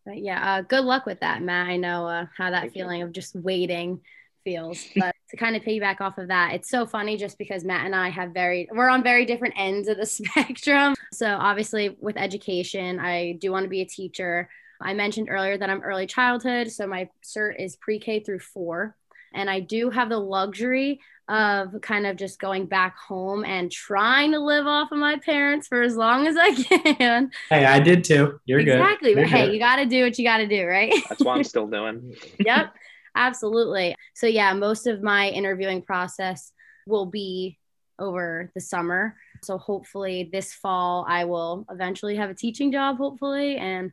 But 0.05 0.19
yeah, 0.19 0.55
uh, 0.55 0.63
good 0.63 0.85
luck 0.85 1.07
with 1.07 1.21
that, 1.21 1.43
Matt. 1.43 1.69
I 1.69 1.77
know 1.77 2.07
uh, 2.07 2.27
how 2.37 2.51
that 2.51 2.63
Thank 2.63 2.75
feeling 2.75 3.01
you. 3.01 3.07
of 3.07 3.13
just 3.13 3.35
waiting 3.35 4.01
feels. 4.45 4.85
But 4.97 5.15
to 5.31 5.37
kind 5.37 5.57
of 5.57 5.63
piggyback 5.63 6.01
off 6.01 6.19
of 6.19 6.29
that, 6.29 6.55
it's 6.55 6.69
so 6.69 6.87
funny 6.87 7.17
just 7.17 7.39
because 7.39 7.65
Matt 7.65 7.87
and 7.87 7.95
I 7.95 8.09
have 8.09 8.31
very, 8.31 8.69
we're 8.73 8.89
on 8.89 9.03
very 9.03 9.25
different 9.25 9.55
ends 9.57 9.89
of 9.89 9.97
the 9.97 10.07
spectrum. 10.07 10.95
So 11.13 11.27
obviously, 11.27 11.97
with 12.01 12.17
education, 12.17 12.99
I 12.99 13.33
do 13.41 13.53
want 13.53 13.65
to 13.65 13.69
be 13.71 13.83
a 13.83 13.87
teacher. 13.87 14.49
I 14.85 14.95
mentioned 14.95 15.29
earlier 15.31 15.57
that 15.57 15.71
I'm 15.71 15.83
early 15.83 16.07
childhood, 16.07 16.71
so 16.71 16.87
my 16.87 17.09
cert 17.25 17.55
is 17.59 17.77
pre 17.77 17.99
K 17.99 18.21
through 18.21 18.41
four. 18.41 18.97
And 19.35 19.49
I 19.49 19.61
do 19.61 19.89
have 19.89 20.11
the 20.11 20.19
luxury 20.19 21.01
of 21.29 21.81
kind 21.81 22.07
of 22.07 22.17
just 22.17 22.39
going 22.39 22.67
back 22.67 22.99
home 22.99 23.45
and 23.45 23.71
trying 23.71 24.33
to 24.33 24.39
live 24.39 24.67
off 24.67 24.93
of 24.93 24.99
my 24.99 25.17
parents 25.19 25.69
for 25.69 25.81
as 25.81 25.97
long 25.97 26.27
as 26.27 26.37
I 26.39 26.55
can. 26.95 27.31
Hey, 27.49 27.65
I 27.65 27.81
did 27.81 28.05
too. 28.05 28.41
You're 28.45 28.61
exactly. 28.61 29.15
good. 29.15 29.23
Exactly. 29.23 29.39
But 29.39 29.49
hey, 29.49 29.53
you 29.53 29.59
got 29.59 29.77
to 29.77 29.87
do 29.87 30.05
what 30.05 30.19
you 30.19 30.25
got 30.25 30.39
to 30.39 30.47
do, 30.47 30.67
right? 30.67 30.93
That's 31.09 31.25
what 31.25 31.37
I'm 31.37 31.45
still 31.45 31.67
doing. 31.67 32.15
yep. 32.39 32.75
Absolutely. 33.15 33.95
So, 34.15 34.27
yeah, 34.27 34.53
most 34.55 34.87
of 34.87 35.03
my 35.03 35.29
interviewing 35.29 35.83
process 35.83 36.53
will 36.87 37.07
be 37.07 37.59
over 37.99 38.51
the 38.55 38.61
summer. 38.61 39.17
So, 39.43 39.59
hopefully, 39.59 40.31
this 40.33 40.55
fall, 40.55 41.05
I 41.07 41.25
will 41.25 41.67
eventually 41.71 42.17
have 42.17 42.31
a 42.31 42.35
teaching 42.35 42.73
job, 42.73 42.97
hopefully, 42.97 43.57
and 43.57 43.93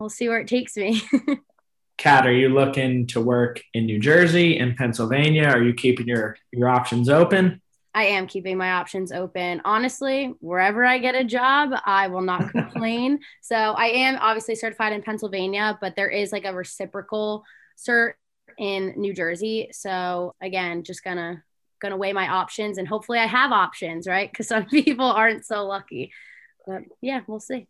we'll 0.00 0.08
see 0.08 0.28
where 0.28 0.40
it 0.40 0.48
takes 0.48 0.76
me. 0.76 1.02
Kat, 1.98 2.26
are 2.26 2.32
you 2.32 2.48
looking 2.48 3.06
to 3.08 3.20
work 3.20 3.60
in 3.74 3.84
New 3.84 3.98
Jersey, 4.00 4.58
and 4.58 4.74
Pennsylvania? 4.74 5.44
Are 5.44 5.62
you 5.62 5.74
keeping 5.74 6.08
your, 6.08 6.36
your 6.50 6.68
options 6.70 7.10
open? 7.10 7.60
I 7.92 8.04
am 8.04 8.26
keeping 8.26 8.56
my 8.56 8.72
options 8.72 9.12
open. 9.12 9.60
Honestly, 9.64 10.32
wherever 10.40 10.86
I 10.86 10.98
get 10.98 11.14
a 11.14 11.24
job, 11.24 11.72
I 11.84 12.08
will 12.08 12.22
not 12.22 12.50
complain. 12.52 13.20
so 13.42 13.56
I 13.56 13.86
am 13.88 14.16
obviously 14.20 14.54
certified 14.54 14.94
in 14.94 15.02
Pennsylvania, 15.02 15.76
but 15.80 15.94
there 15.94 16.08
is 16.08 16.32
like 16.32 16.46
a 16.46 16.54
reciprocal 16.54 17.44
cert 17.76 18.14
in 18.58 18.94
New 18.96 19.12
Jersey. 19.12 19.68
So 19.72 20.34
again, 20.40 20.84
just 20.84 21.04
gonna 21.04 21.42
gonna 21.82 21.96
weigh 21.96 22.12
my 22.12 22.28
options 22.28 22.78
and 22.78 22.86
hopefully 22.86 23.18
I 23.18 23.26
have 23.26 23.52
options, 23.52 24.06
right? 24.06 24.30
Because 24.30 24.48
some 24.48 24.64
people 24.70 25.06
aren't 25.06 25.44
so 25.44 25.66
lucky. 25.66 26.12
But 26.66 26.82
yeah, 27.02 27.20
we'll 27.26 27.40
see. 27.40 27.66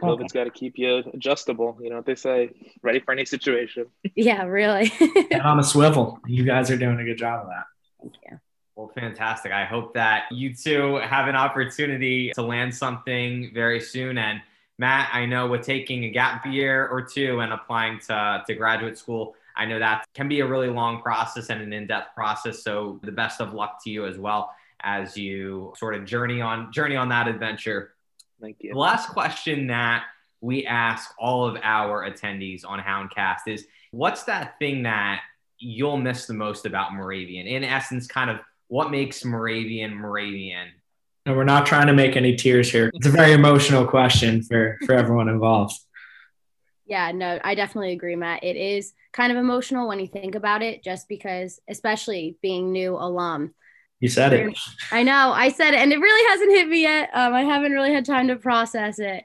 COVID's 0.00 0.32
got 0.32 0.44
to 0.44 0.50
keep 0.50 0.78
you 0.78 1.02
adjustable. 1.12 1.78
You 1.80 1.90
know 1.90 1.96
what 1.96 2.06
they 2.06 2.14
say, 2.14 2.50
ready 2.82 3.00
for 3.00 3.12
any 3.12 3.24
situation. 3.24 3.86
Yeah, 4.14 4.44
really. 4.44 4.92
and 5.30 5.42
on 5.42 5.58
a 5.58 5.62
swivel. 5.62 6.20
You 6.26 6.44
guys 6.44 6.70
are 6.70 6.76
doing 6.76 7.00
a 7.00 7.04
good 7.04 7.16
job 7.16 7.42
of 7.42 7.48
that. 7.48 7.64
Thank 8.00 8.14
you. 8.30 8.38
Well, 8.76 8.90
fantastic. 8.94 9.52
I 9.52 9.64
hope 9.64 9.94
that 9.94 10.24
you 10.30 10.54
two 10.54 10.96
have 10.96 11.28
an 11.28 11.36
opportunity 11.36 12.30
to 12.34 12.42
land 12.42 12.74
something 12.74 13.50
very 13.54 13.80
soon. 13.80 14.18
And 14.18 14.40
Matt, 14.78 15.08
I 15.12 15.24
know 15.24 15.46
with 15.46 15.62
taking 15.62 16.04
a 16.04 16.10
gap 16.10 16.44
year 16.46 16.88
or 16.88 17.02
two 17.02 17.40
and 17.40 17.52
applying 17.52 18.00
to, 18.00 18.42
to 18.46 18.54
graduate 18.54 18.98
school, 18.98 19.34
I 19.56 19.66
know 19.66 19.78
that 19.78 20.04
can 20.14 20.28
be 20.28 20.40
a 20.40 20.46
really 20.46 20.68
long 20.68 21.00
process 21.00 21.50
and 21.50 21.60
an 21.62 21.72
in-depth 21.72 22.14
process. 22.14 22.62
So 22.62 23.00
the 23.02 23.12
best 23.12 23.40
of 23.40 23.54
luck 23.54 23.82
to 23.84 23.90
you 23.90 24.06
as 24.06 24.18
well 24.18 24.52
as 24.82 25.16
you 25.16 25.72
sort 25.76 25.94
of 25.94 26.04
journey 26.04 26.40
on 26.40 26.72
journey 26.72 26.96
on 26.96 27.08
that 27.10 27.28
adventure 27.28 27.94
Thank 28.42 28.56
you. 28.60 28.72
The 28.72 28.78
last 28.78 29.08
question 29.10 29.68
that 29.68 30.04
we 30.40 30.66
ask 30.66 31.14
all 31.18 31.46
of 31.46 31.56
our 31.62 32.10
attendees 32.10 32.62
on 32.66 32.80
Houndcast 32.80 33.46
is 33.46 33.66
what's 33.92 34.24
that 34.24 34.58
thing 34.58 34.82
that 34.82 35.20
you'll 35.58 35.96
miss 35.96 36.26
the 36.26 36.34
most 36.34 36.66
about 36.66 36.92
Moravian? 36.92 37.46
In 37.46 37.62
essence, 37.62 38.08
kind 38.08 38.28
of 38.28 38.40
what 38.66 38.90
makes 38.90 39.24
Moravian 39.24 39.94
Moravian 39.94 40.68
And 41.24 41.36
we're 41.36 41.44
not 41.44 41.66
trying 41.66 41.86
to 41.86 41.92
make 41.92 42.16
any 42.16 42.34
tears 42.34 42.70
here. 42.70 42.90
It's 42.94 43.06
a 43.06 43.10
very 43.10 43.32
emotional 43.32 43.86
question 43.86 44.42
for, 44.42 44.76
for 44.84 44.94
everyone 44.94 45.28
involved. 45.28 45.78
Yeah, 46.84 47.12
no, 47.12 47.38
I 47.44 47.54
definitely 47.54 47.92
agree, 47.92 48.16
Matt. 48.16 48.42
It 48.42 48.56
is 48.56 48.92
kind 49.12 49.30
of 49.30 49.38
emotional 49.38 49.86
when 49.86 50.00
you 50.00 50.08
think 50.08 50.34
about 50.34 50.62
it, 50.62 50.82
just 50.82 51.08
because, 51.08 51.60
especially 51.68 52.36
being 52.42 52.72
new 52.72 52.96
alum. 52.96 53.54
You 54.02 54.08
said 54.08 54.32
it. 54.32 54.58
I 54.90 55.04
know, 55.04 55.30
I 55.30 55.50
said 55.50 55.74
it, 55.74 55.80
and 55.80 55.92
it 55.92 56.00
really 56.00 56.28
hasn't 56.28 56.50
hit 56.50 56.66
me 56.66 56.82
yet. 56.82 57.08
Um, 57.14 57.32
I 57.34 57.44
haven't 57.44 57.70
really 57.70 57.94
had 57.94 58.04
time 58.04 58.26
to 58.28 58.36
process 58.36 58.98
it, 58.98 59.22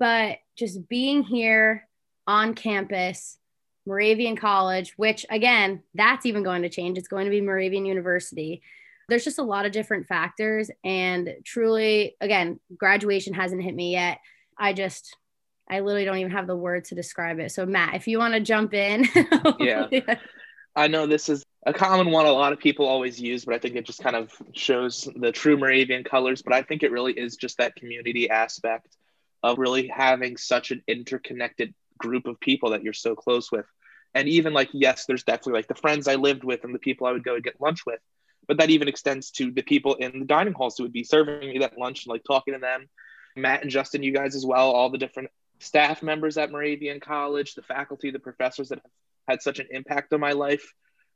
but 0.00 0.38
just 0.58 0.88
being 0.88 1.22
here 1.22 1.86
on 2.26 2.54
campus, 2.54 3.38
Moravian 3.86 4.36
College, 4.36 4.94
which 4.96 5.24
again, 5.30 5.84
that's 5.94 6.26
even 6.26 6.42
going 6.42 6.62
to 6.62 6.68
change. 6.68 6.98
It's 6.98 7.06
going 7.06 7.26
to 7.26 7.30
be 7.30 7.40
Moravian 7.40 7.86
University. 7.86 8.62
There's 9.08 9.22
just 9.22 9.38
a 9.38 9.44
lot 9.44 9.64
of 9.64 9.70
different 9.70 10.08
factors, 10.08 10.72
and 10.82 11.36
truly, 11.44 12.16
again, 12.20 12.58
graduation 12.76 13.32
hasn't 13.32 13.62
hit 13.62 13.76
me 13.76 13.92
yet. 13.92 14.18
I 14.58 14.72
just 14.72 15.16
I 15.70 15.78
literally 15.78 16.04
don't 16.04 16.18
even 16.18 16.32
have 16.32 16.48
the 16.48 16.56
words 16.56 16.88
to 16.88 16.96
describe 16.96 17.38
it. 17.38 17.52
So 17.52 17.64
Matt, 17.64 17.94
if 17.94 18.08
you 18.08 18.18
want 18.18 18.34
to 18.34 18.40
jump 18.40 18.74
in. 18.74 19.06
yeah. 19.60 19.86
I 20.74 20.88
know 20.88 21.06
this 21.06 21.28
is 21.28 21.44
a 21.66 21.72
common 21.72 22.12
one 22.12 22.26
a 22.26 22.32
lot 22.32 22.52
of 22.52 22.60
people 22.60 22.86
always 22.86 23.20
use, 23.20 23.44
but 23.44 23.54
I 23.54 23.58
think 23.58 23.74
it 23.74 23.84
just 23.84 24.02
kind 24.02 24.14
of 24.14 24.32
shows 24.52 25.08
the 25.16 25.32
true 25.32 25.56
Moravian 25.56 26.04
colors. 26.04 26.40
But 26.40 26.54
I 26.54 26.62
think 26.62 26.84
it 26.84 26.92
really 26.92 27.12
is 27.12 27.36
just 27.36 27.58
that 27.58 27.74
community 27.74 28.30
aspect 28.30 28.96
of 29.42 29.58
really 29.58 29.88
having 29.88 30.36
such 30.36 30.70
an 30.70 30.82
interconnected 30.86 31.74
group 31.98 32.26
of 32.26 32.38
people 32.38 32.70
that 32.70 32.84
you're 32.84 32.92
so 32.92 33.16
close 33.16 33.50
with. 33.50 33.66
And 34.14 34.28
even 34.28 34.52
like, 34.52 34.70
yes, 34.72 35.06
there's 35.06 35.24
definitely 35.24 35.54
like 35.54 35.66
the 35.66 35.74
friends 35.74 36.06
I 36.06 36.14
lived 36.14 36.44
with 36.44 36.62
and 36.62 36.74
the 36.74 36.78
people 36.78 37.06
I 37.06 37.12
would 37.12 37.24
go 37.24 37.34
and 37.34 37.44
get 37.44 37.60
lunch 37.60 37.84
with, 37.84 38.00
but 38.46 38.58
that 38.58 38.70
even 38.70 38.88
extends 38.88 39.32
to 39.32 39.50
the 39.50 39.62
people 39.62 39.94
in 39.94 40.20
the 40.20 40.24
dining 40.24 40.54
halls 40.54 40.76
who 40.78 40.84
would 40.84 40.92
be 40.92 41.04
serving 41.04 41.40
me 41.40 41.58
that 41.58 41.76
lunch 41.76 42.06
and 42.06 42.12
like 42.12 42.22
talking 42.24 42.54
to 42.54 42.60
them. 42.60 42.88
Matt 43.34 43.62
and 43.62 43.70
Justin, 43.70 44.04
you 44.04 44.12
guys 44.12 44.34
as 44.34 44.46
well, 44.46 44.70
all 44.70 44.88
the 44.88 44.98
different 44.98 45.30
staff 45.58 46.02
members 46.02 46.38
at 46.38 46.50
Moravian 46.50 47.00
College, 47.00 47.54
the 47.54 47.62
faculty, 47.62 48.10
the 48.10 48.18
professors 48.18 48.68
that 48.68 48.78
have 48.78 48.90
had 49.28 49.42
such 49.42 49.58
an 49.58 49.66
impact 49.70 50.12
on 50.12 50.20
my 50.20 50.32
life. 50.32 50.72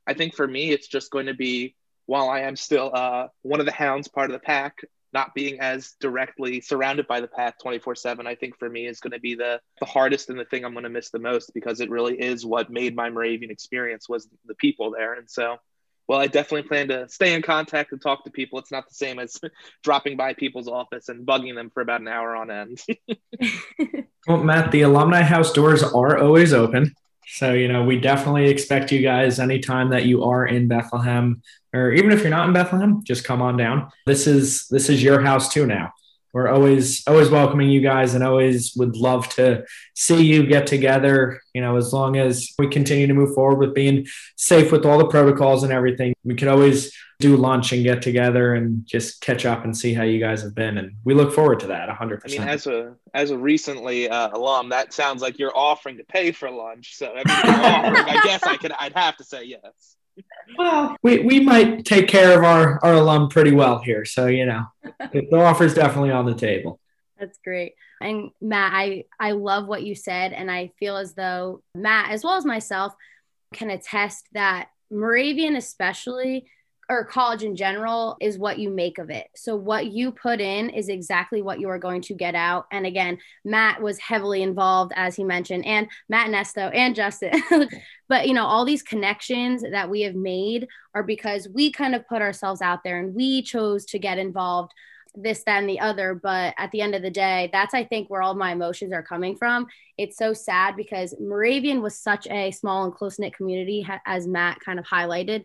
I 0.07 0.15
think 0.15 0.35
for 0.35 0.47
me, 0.47 0.71
it's 0.71 0.89
just 0.89 1.11
going 1.11 1.27
to 1.27 1.35
be 1.35 1.75
while 2.07 2.29
I 2.29 2.41
am 2.41 2.57
still 2.57 2.91
uh, 2.93 3.29
one 3.43 3.61
of 3.61 3.67
the 3.67 3.73
hounds, 3.73 4.09
part 4.09 4.31
of 4.31 4.33
the 4.33 4.45
pack, 4.45 4.79
not 5.13 5.35
being 5.35 5.61
as 5.61 5.95
directly 6.01 6.61
surrounded 6.61 7.07
by 7.07 7.21
the 7.21 7.29
pack 7.29 7.59
24 7.61 7.95
7, 7.95 8.27
I 8.27 8.35
think 8.35 8.59
for 8.59 8.69
me 8.69 8.87
is 8.87 9.01
going 9.01 9.13
to 9.13 9.21
be 9.21 9.35
the, 9.35 9.61
the 9.79 9.87
hardest 9.87 10.31
and 10.31 10.39
the 10.39 10.45
thing 10.45 10.65
I'm 10.65 10.73
going 10.73 10.85
to 10.85 10.91
miss 10.91 11.11
the 11.11 11.19
most 11.19 11.53
because 11.55 11.81
it 11.81 11.91
really 11.91 12.21
is 12.21 12.45
what 12.47 12.71
made 12.71 12.97
my 12.97 13.11
Moravian 13.11 13.51
experience 13.51 14.09
was 14.09 14.29
the 14.47 14.55
people 14.57 14.91
there. 14.91 15.15
And 15.15 15.29
so 15.31 15.59
well, 16.11 16.19
I 16.19 16.27
definitely 16.27 16.67
plan 16.67 16.89
to 16.89 17.09
stay 17.09 17.35
in 17.35 17.43
contact 17.43 17.93
and 17.93 18.03
talk 18.03 18.25
to 18.25 18.33
people. 18.33 18.59
It's 18.59 18.73
not 18.73 18.89
the 18.89 18.95
same 18.97 19.21
as 19.21 19.39
dropping 19.85 20.17
by 20.17 20.35
people's 20.35 20.67
office 20.67 21.09
and 21.09 21.25
bugging 21.25 21.55
them 21.55 21.71
for 21.71 21.83
about 21.83 22.01
an 22.01 22.09
hour 22.09 22.35
on 22.35 22.51
end. 22.51 22.83
well, 24.27 24.43
Matt, 24.43 24.73
the 24.73 24.83
alumni 24.83 25.23
house 25.23 25.53
doors 25.53 25.85
are 25.85 26.19
always 26.19 26.53
open. 26.53 26.97
So, 27.33 27.53
you 27.53 27.69
know, 27.69 27.85
we 27.85 27.99
definitely 27.99 28.49
expect 28.49 28.93
you 28.93 29.03
guys 29.03 29.39
anytime 29.39 29.91
that 29.91 30.05
you 30.05 30.25
are 30.25 30.47
in 30.47 30.69
Bethlehem, 30.69 31.43
or 31.73 31.93
even 31.93 32.11
if 32.11 32.21
you're 32.21 32.31
not 32.31 32.49
in 32.49 32.53
Bethlehem, 32.53 33.03
just 33.05 33.25
come 33.25 33.41
on 33.41 33.57
down. 33.57 33.91
This 34.07 34.27
is 34.27 34.67
this 34.69 34.89
is 34.89 35.03
your 35.03 35.21
house 35.21 35.53
too 35.53 35.67
now 35.67 35.93
we're 36.33 36.49
always 36.49 37.07
always 37.07 37.29
welcoming 37.29 37.69
you 37.69 37.81
guys 37.81 38.15
and 38.15 38.25
always 38.25 38.75
would 38.77 38.97
love 38.97 39.29
to 39.29 39.65
see 39.95 40.23
you 40.23 40.47
get 40.47 40.67
together 40.67 41.43
you 41.55 41.61
know 41.61 41.77
as 41.77 41.93
long 41.93 42.17
as 42.17 42.53
we 42.59 42.69
continue 42.69 43.07
to 43.07 43.15
move 43.15 43.35
forward 43.35 43.59
with 43.59 43.75
being 43.75 44.07
safe 44.37 44.73
with 44.73 44.85
all 44.85 44.99
the 44.99 45.07
protocols 45.07 45.63
and 45.63 45.73
everything. 45.73 46.15
We 46.25 46.35
could 46.35 46.49
always 46.49 46.93
do 47.19 47.37
lunch 47.37 47.73
and 47.73 47.85
get 47.85 48.01
together 48.01 48.55
and 48.55 48.87
just 48.87 49.21
catch 49.21 49.45
up 49.45 49.65
and 49.65 49.77
see 49.77 49.93
how 49.93 50.05
you 50.05 50.19
guys 50.19 50.43
have 50.43 50.55
been. 50.55 50.79
And 50.79 50.93
we 51.05 51.13
look 51.13 51.35
forward 51.35 51.61
to 51.61 51.67
that 51.69 51.89
100% 51.89 52.23
i 52.25 52.29
mean 52.29 52.49
as 52.49 52.67
a 52.67 52.95
as 53.13 53.31
a 53.31 53.39
recently 53.39 54.09
uh, 54.09 54.31
alum 54.33 54.71
that 54.71 54.93
sounds 54.93 55.21
like 55.21 55.39
you're 55.39 55.57
offering 55.57 55.99
to 55.99 56.05
pay 56.05 56.33
for 56.33 56.51
lunch. 56.51 56.97
So 56.97 57.13
I, 57.13 57.17
mean, 57.17 57.25
offering, 57.65 58.19
I 58.19 58.23
guess 58.25 58.43
i 58.45 58.57
could 58.57 58.73
i'd 58.81 58.97
have 58.97 59.17
to 59.19 59.25
say 59.25 59.45
yes 59.45 59.97
well, 60.57 60.97
we, 61.03 61.21
we 61.21 61.41
might 61.41 61.85
take 61.85 62.09
care 62.09 62.39
of 62.39 62.45
our, 62.45 62.85
our 62.85 62.95
alum 62.95 63.29
pretty 63.29 63.53
well 63.53 63.79
here. 63.79 64.05
So, 64.05 64.27
you 64.27 64.47
know, 64.47 64.67
the 65.13 65.27
offer 65.37 65.65
is 65.65 65.75
definitely 65.75 66.11
on 66.11 66.27
the 66.27 66.35
table. 66.35 66.81
That's 67.19 67.39
great. 67.45 67.75
And 68.01 68.31
Matt, 68.41 68.73
I, 68.75 69.05
I 69.19 69.33
love 69.33 69.67
what 69.67 69.83
you 69.83 69.95
said. 69.95 70.33
And 70.33 70.51
I 70.51 70.73
feel 70.79 70.97
as 70.97 71.15
though 71.15 71.63
Matt, 71.75 72.11
as 72.11 72.25
well 72.25 72.35
as 72.35 72.45
myself, 72.45 72.95
can 73.53 73.71
attest 73.71 74.27
that 74.33 74.69
Moravian, 74.91 75.57
especially, 75.57 76.47
or 76.91 77.05
college 77.05 77.45
in 77.45 77.55
general 77.55 78.17
is 78.21 78.37
what 78.37 78.59
you 78.59 78.69
make 78.69 78.99
of 78.99 79.11
it. 79.11 79.29
So 79.37 79.55
what 79.55 79.87
you 79.87 80.11
put 80.11 80.41
in 80.41 80.71
is 80.71 80.89
exactly 80.89 81.41
what 81.41 81.61
you 81.61 81.69
are 81.69 81.79
going 81.79 82.03
to 82.03 82.15
get 82.15 82.35
out. 82.35 82.67
And 82.73 82.85
again, 82.85 83.19
Matt 83.45 83.81
was 83.81 84.01
heavily 84.01 84.43
involved 84.43 84.93
as 84.97 85.15
he 85.15 85.23
mentioned 85.23 85.65
and 85.67 85.87
Matt 86.09 86.31
Nesto 86.31 86.75
and 86.75 86.97
Justin. 86.97 87.41
but 88.09 88.27
you 88.27 88.35
know, 88.35 88.45
all 88.45 88.65
these 88.65 88.83
connections 88.83 89.63
that 89.63 89.89
we 89.89 90.01
have 90.01 90.17
made 90.17 90.67
are 90.93 91.05
because 91.05 91.49
we 91.55 91.71
kind 91.71 91.95
of 91.95 92.09
put 92.09 92.23
ourselves 92.23 92.61
out 92.61 92.83
there 92.83 92.99
and 92.99 93.15
we 93.15 93.41
chose 93.41 93.85
to 93.87 94.01
get 94.01 94.19
involved 94.19 94.73
this 95.15 95.43
and 95.49 95.69
the 95.69 95.81
other 95.81 96.15
but 96.15 96.55
at 96.57 96.71
the 96.71 96.81
end 96.81 96.95
of 96.95 97.03
the 97.03 97.11
day 97.11 97.51
that's 97.53 97.75
i 97.75 97.83
think 97.83 98.09
where 98.09 98.23
all 98.23 98.33
my 98.33 98.53
emotions 98.53 98.93
are 98.93 99.03
coming 99.03 99.35
from 99.35 99.67
it's 99.99 100.17
so 100.17 100.33
sad 100.33 100.77
because 100.77 101.17
moravian 101.19 101.83
was 101.83 101.99
such 101.99 102.29
a 102.29 102.53
small 102.53 102.85
and 102.85 102.95
close-knit 102.95 103.35
community 103.35 103.85
as 104.07 104.29
matt 104.29 104.61
kind 104.61 104.79
of 104.79 104.85
highlighted 104.85 105.45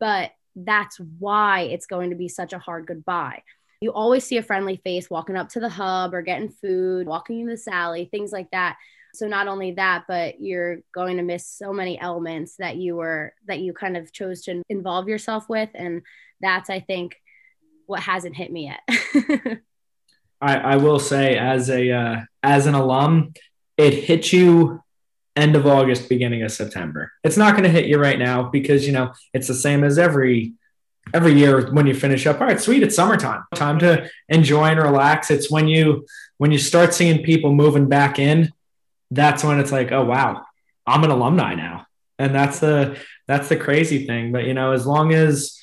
but 0.00 0.32
that's 0.56 0.98
why 1.18 1.62
it's 1.62 1.86
going 1.86 2.10
to 2.10 2.16
be 2.16 2.28
such 2.28 2.52
a 2.52 2.58
hard 2.58 2.86
goodbye. 2.86 3.42
You 3.80 3.92
always 3.92 4.24
see 4.24 4.38
a 4.38 4.42
friendly 4.42 4.80
face 4.82 5.10
walking 5.10 5.36
up 5.36 5.50
to 5.50 5.60
the 5.60 5.68
hub 5.68 6.14
or 6.14 6.22
getting 6.22 6.48
food, 6.48 7.06
walking 7.06 7.40
in 7.40 7.46
the 7.46 7.58
Sally, 7.58 8.08
things 8.10 8.32
like 8.32 8.50
that. 8.52 8.78
So 9.14 9.28
not 9.28 9.48
only 9.48 9.72
that, 9.72 10.04
but 10.08 10.40
you're 10.40 10.78
going 10.94 11.18
to 11.18 11.22
miss 11.22 11.46
so 11.46 11.72
many 11.72 11.98
elements 12.00 12.56
that 12.58 12.76
you 12.76 12.96
were 12.96 13.34
that 13.46 13.60
you 13.60 13.72
kind 13.72 13.96
of 13.96 14.12
chose 14.12 14.42
to 14.42 14.62
involve 14.68 15.08
yourself 15.08 15.48
with, 15.48 15.70
and 15.74 16.02
that's 16.40 16.68
I 16.68 16.80
think 16.80 17.16
what 17.86 18.00
hasn't 18.00 18.36
hit 18.36 18.52
me 18.52 18.66
yet. 18.66 19.60
I, 20.40 20.56
I 20.56 20.76
will 20.76 20.98
say, 20.98 21.36
as 21.38 21.70
a 21.70 21.90
uh, 21.90 22.20
as 22.42 22.66
an 22.66 22.74
alum, 22.74 23.32
it 23.78 23.94
hit 23.94 24.32
you 24.32 24.82
end 25.36 25.54
of 25.54 25.66
August, 25.66 26.08
beginning 26.08 26.42
of 26.42 26.50
September. 26.50 27.12
It's 27.22 27.36
not 27.36 27.52
going 27.52 27.64
to 27.64 27.70
hit 27.70 27.86
you 27.86 27.98
right 27.98 28.18
now 28.18 28.44
because 28.44 28.86
you 28.86 28.92
know 28.92 29.12
it's 29.32 29.48
the 29.48 29.54
same 29.54 29.84
as 29.84 29.98
every 29.98 30.54
every 31.14 31.34
year 31.34 31.70
when 31.72 31.86
you 31.86 31.94
finish 31.94 32.26
up. 32.26 32.40
All 32.40 32.46
right, 32.46 32.60
sweet, 32.60 32.82
it's 32.82 32.96
summertime. 32.96 33.44
Time 33.54 33.78
to 33.80 34.08
enjoy 34.28 34.64
and 34.64 34.82
relax. 34.82 35.30
It's 35.30 35.50
when 35.50 35.68
you 35.68 36.06
when 36.38 36.50
you 36.50 36.58
start 36.58 36.94
seeing 36.94 37.22
people 37.22 37.52
moving 37.52 37.88
back 37.88 38.18
in, 38.18 38.52
that's 39.10 39.44
when 39.44 39.60
it's 39.60 39.72
like, 39.72 39.92
oh 39.92 40.04
wow, 40.04 40.44
I'm 40.86 41.04
an 41.04 41.10
alumni 41.10 41.54
now. 41.54 41.86
And 42.18 42.34
that's 42.34 42.60
the 42.60 42.98
that's 43.26 43.48
the 43.48 43.56
crazy 43.56 44.06
thing. 44.06 44.32
But 44.32 44.44
you 44.44 44.54
know, 44.54 44.72
as 44.72 44.86
long 44.86 45.12
as 45.12 45.60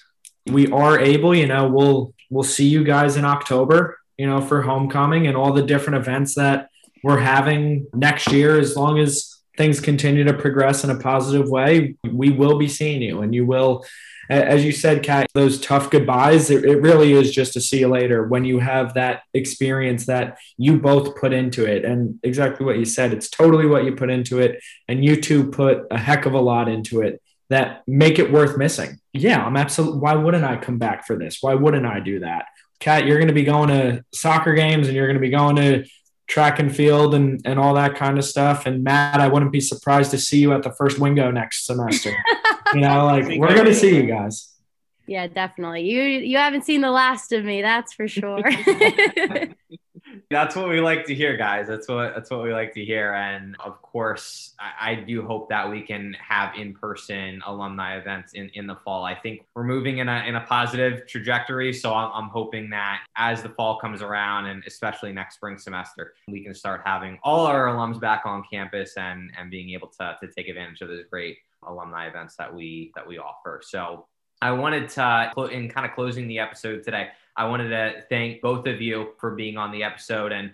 we 0.48 0.68
are 0.68 1.00
able, 1.00 1.34
you 1.34 1.48
know, 1.48 1.68
we'll 1.68 2.14
we'll 2.30 2.44
see 2.44 2.68
you 2.68 2.84
guys 2.84 3.18
in 3.18 3.26
October, 3.26 4.00
you 4.18 4.28
know, 4.28 4.42
for 4.42 4.62
homecoming 4.62 5.28
and 5.28 5.36
all 5.36 5.54
the 5.54 5.64
different 5.64 5.98
events 5.98 6.36
that 6.36 6.70
we're 7.04 7.20
having 7.20 7.88
next 7.94 8.32
year, 8.32 8.60
as 8.60 8.78
long 8.78 9.00
as 9.00 9.33
things 9.58 9.80
continue 9.80 10.24
to 10.24 10.34
progress 10.34 10.84
in 10.84 10.90
a 10.90 11.00
positive 11.00 11.50
way, 11.50 11.96
we 12.04 12.30
will 12.32 12.58
be 12.58 12.68
seeing 12.68 13.02
you 13.02 13.22
and 13.22 13.34
you 13.34 13.46
will, 13.46 13.86
as 14.30 14.64
you 14.64 14.72
said, 14.72 15.04
Kat, 15.04 15.28
those 15.34 15.60
tough 15.60 15.90
goodbyes, 15.90 16.50
it, 16.50 16.64
it, 16.66 16.82
really 16.82 17.14
is 17.14 17.32
just 17.32 17.56
a 17.56 17.62
see 17.62 17.80
you 17.80 17.88
later 17.88 18.26
when 18.26 18.46
you 18.46 18.60
have 18.60 18.94
that 18.94 19.24
experience 19.34 20.06
that 20.06 20.38
you 20.58 20.80
both 20.80 21.16
put 21.18 21.34
into 21.34 21.66
it. 21.66 21.84
And 21.86 22.20
exactly 22.24 22.66
what 22.66 22.78
you 22.78 22.86
said, 22.86 23.14
it's 23.14 23.30
totally 23.30 23.68
what 23.68 23.84
you 23.84 23.96
put 23.96 24.10
into 24.10 24.40
it. 24.40 24.64
And 24.88 25.04
you 25.04 25.18
two 25.18 25.50
put 25.52 25.86
a 25.92 25.98
heck 25.98 26.26
of 26.26 26.34
a 26.34 26.42
lot 26.42 26.70
into 26.70 27.02
it 27.02 27.22
that 27.50 27.84
make 27.88 28.18
it 28.18 28.32
worth 28.32 28.58
missing. 28.58 29.00
Yeah, 29.12 29.46
I'm 29.46 29.58
absolutely, 29.58 30.00
why 30.00 30.16
wouldn't 30.16 30.46
I 30.46 30.58
come 30.58 30.78
back 30.80 31.06
for 31.06 31.18
this? 31.18 31.40
Why 31.42 31.54
wouldn't 31.54 31.86
I 31.86 32.00
do 32.00 32.22
that? 32.22 32.46
Kat, 32.80 33.06
you're 33.06 33.18
going 33.18 33.28
to 33.28 33.34
be 33.34 33.44
going 33.44 33.70
to 33.70 34.04
soccer 34.14 34.54
games 34.54 34.88
and 34.88 34.96
you're 34.96 35.08
going 35.08 35.16
to 35.16 35.22
be 35.22 35.30
going 35.30 35.56
to 35.58 35.86
track 36.28 36.60
and 36.60 36.76
field 36.76 37.14
and, 37.14 37.42
and 37.46 37.60
all 37.60 37.74
that 37.76 37.96
kind 37.96 38.18
of 38.18 38.26
stuff. 38.26 38.66
And 38.66 38.84
Matt, 38.84 39.20
I 39.20 39.28
wouldn't 39.28 39.52
be 39.52 39.60
surprised 39.60 40.12
to 40.12 40.18
see 40.18 40.40
you 40.40 40.54
at 40.54 40.64
the 40.64 40.72
first 40.72 41.00
Wingo 41.00 41.32
next 41.32 41.66
semester. 41.66 42.14
you 42.74 42.82
know, 42.82 43.06
like 43.06 43.26
we're 43.40 43.54
going 43.54 43.66
to 43.66 43.76
see 43.76 43.96
you 43.96 44.04
guys. 44.04 44.50
Yeah, 45.06 45.28
definitely. 45.28 45.82
You 45.82 46.02
you 46.02 46.38
haven't 46.38 46.64
seen 46.64 46.82
the 46.82 46.92
last 46.92 47.34
of 47.34 47.44
me, 47.44 47.62
that's 47.62 47.94
for 47.94 48.08
sure. 48.08 48.42
that's 50.30 50.56
what 50.56 50.70
we 50.70 50.82
like 50.82 51.06
to 51.06 51.16
hear, 51.16 51.38
guys. 51.38 51.68
That's 51.68 51.88
what 51.88 52.14
that's 52.16 52.30
what 52.30 52.44
we 52.44 52.54
like 52.54 52.74
to 52.74 52.84
hear. 52.84 53.14
And 53.14 53.56
of 53.60 53.82
course, 53.82 54.54
I, 54.60 54.92
I 54.92 54.96
do 54.96 55.26
hope 55.26 55.50
that 55.50 55.70
we 55.70 55.82
can 55.82 56.16
have 56.20 56.56
in-person 56.56 57.42
alumni 57.46 57.98
events 57.98 58.34
in, 58.34 58.50
in 58.54 58.68
the 58.68 58.76
fall. 58.76 59.04
I 59.04 59.16
think 59.16 59.46
we're 59.56 59.64
moving 59.64 60.00
in 60.00 60.10
a 60.10 60.24
in 60.26 60.36
a 60.36 60.42
positive 60.42 61.08
trajectory. 61.08 61.74
So 61.74 61.94
I'm, 61.94 62.12
I'm 62.14 62.30
hoping 62.30 62.70
that 62.72 63.02
as 63.16 63.44
the 63.44 63.50
fall 63.50 63.80
comes 63.80 64.02
around, 64.02 64.48
and 64.48 64.64
especially 64.66 65.12
next 65.14 65.36
spring 65.36 65.58
semester, 65.58 66.14
we 66.28 66.44
can 66.44 66.54
start 66.54 66.82
having 66.86 67.20
all 67.24 67.46
our 67.46 67.68
alums 67.68 68.00
back 68.00 68.24
on 68.26 68.44
campus 68.50 68.98
and 68.98 69.32
and 69.38 69.50
being 69.50 69.72
able 69.72 69.88
to 70.00 70.18
to 70.22 70.28
take 70.28 70.48
advantage 70.48 70.82
of 70.82 70.90
those 70.90 71.06
great 71.10 71.38
alumni 71.66 72.08
events 72.08 72.36
that 72.36 72.54
we 72.54 72.92
that 72.96 73.08
we 73.08 73.18
offer. 73.18 73.62
So 73.64 74.08
I 74.42 74.52
wanted 74.52 74.90
to, 74.90 75.32
in 75.54 75.70
kind 75.70 75.86
of 75.86 75.94
closing 75.94 76.28
the 76.28 76.40
episode 76.40 76.84
today, 76.84 77.12
I 77.36 77.46
wanted 77.46 77.70
to 77.70 78.04
thank 78.10 78.42
both 78.42 78.68
of 78.68 78.82
you 78.82 79.14
for 79.20 79.32
being 79.36 79.58
on 79.58 79.72
the 79.72 79.84
episode 79.84 80.32
and 80.32 80.54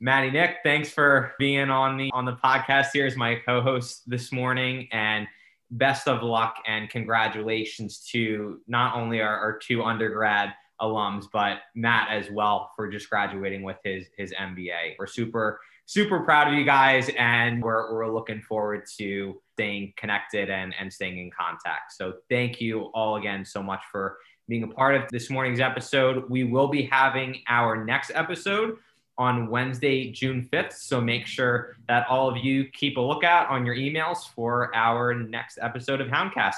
Maddie 0.00 0.30
Nick, 0.30 0.58
thanks 0.62 0.90
for 0.90 1.32
being 1.38 1.70
on 1.70 1.96
the 1.96 2.10
on 2.12 2.24
the 2.24 2.34
podcast 2.34 2.88
here 2.92 3.06
as 3.06 3.16
my 3.16 3.36
co-host 3.36 4.02
this 4.08 4.32
morning 4.32 4.88
and 4.92 5.26
best 5.70 6.08
of 6.08 6.22
luck 6.22 6.56
and 6.66 6.90
congratulations 6.90 8.00
to 8.10 8.60
not 8.66 8.96
only 8.96 9.20
our, 9.20 9.38
our 9.38 9.58
two 9.58 9.82
undergrad 9.82 10.52
alums, 10.80 11.26
but 11.32 11.58
Matt 11.74 12.08
as 12.10 12.30
well 12.30 12.70
for 12.76 12.88
just 12.88 13.08
graduating 13.08 13.62
with 13.62 13.78
his 13.84 14.06
his 14.16 14.32
MBA. 14.32 14.96
We're 14.98 15.06
super 15.06 15.60
super 15.86 16.20
proud 16.20 16.48
of 16.48 16.54
you 16.54 16.64
guys, 16.64 17.10
and 17.18 17.62
we're 17.62 17.94
we're 17.94 18.12
looking 18.12 18.42
forward 18.42 18.84
to 18.98 19.40
staying 19.54 19.94
connected 19.96 20.50
and 20.50 20.74
and 20.78 20.92
staying 20.92 21.18
in 21.18 21.30
contact. 21.30 21.92
So 21.92 22.14
thank 22.28 22.60
you 22.60 22.90
all 22.94 23.16
again 23.16 23.44
so 23.44 23.62
much 23.62 23.82
for 23.90 24.18
being 24.48 24.62
a 24.62 24.68
part 24.68 24.94
of 24.94 25.02
this 25.10 25.30
morning's 25.30 25.60
episode. 25.60 26.28
We 26.28 26.44
will 26.44 26.68
be 26.68 26.82
having 26.82 27.42
our 27.48 27.84
next 27.84 28.12
episode 28.14 28.78
on 29.16 29.48
Wednesday, 29.48 30.10
June 30.10 30.48
5th. 30.52 30.72
So 30.74 31.00
make 31.00 31.26
sure 31.26 31.76
that 31.88 32.06
all 32.08 32.28
of 32.28 32.36
you 32.36 32.64
keep 32.70 32.96
a 32.96 33.00
lookout 33.00 33.48
on 33.48 33.64
your 33.64 33.76
emails 33.76 34.28
for 34.34 34.74
our 34.74 35.14
next 35.14 35.58
episode 35.60 36.00
of 36.00 36.08
Houndcast. 36.08 36.56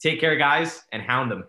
Take 0.00 0.20
care, 0.20 0.36
guys, 0.36 0.82
and 0.92 1.02
hound 1.02 1.30
them. 1.30 1.44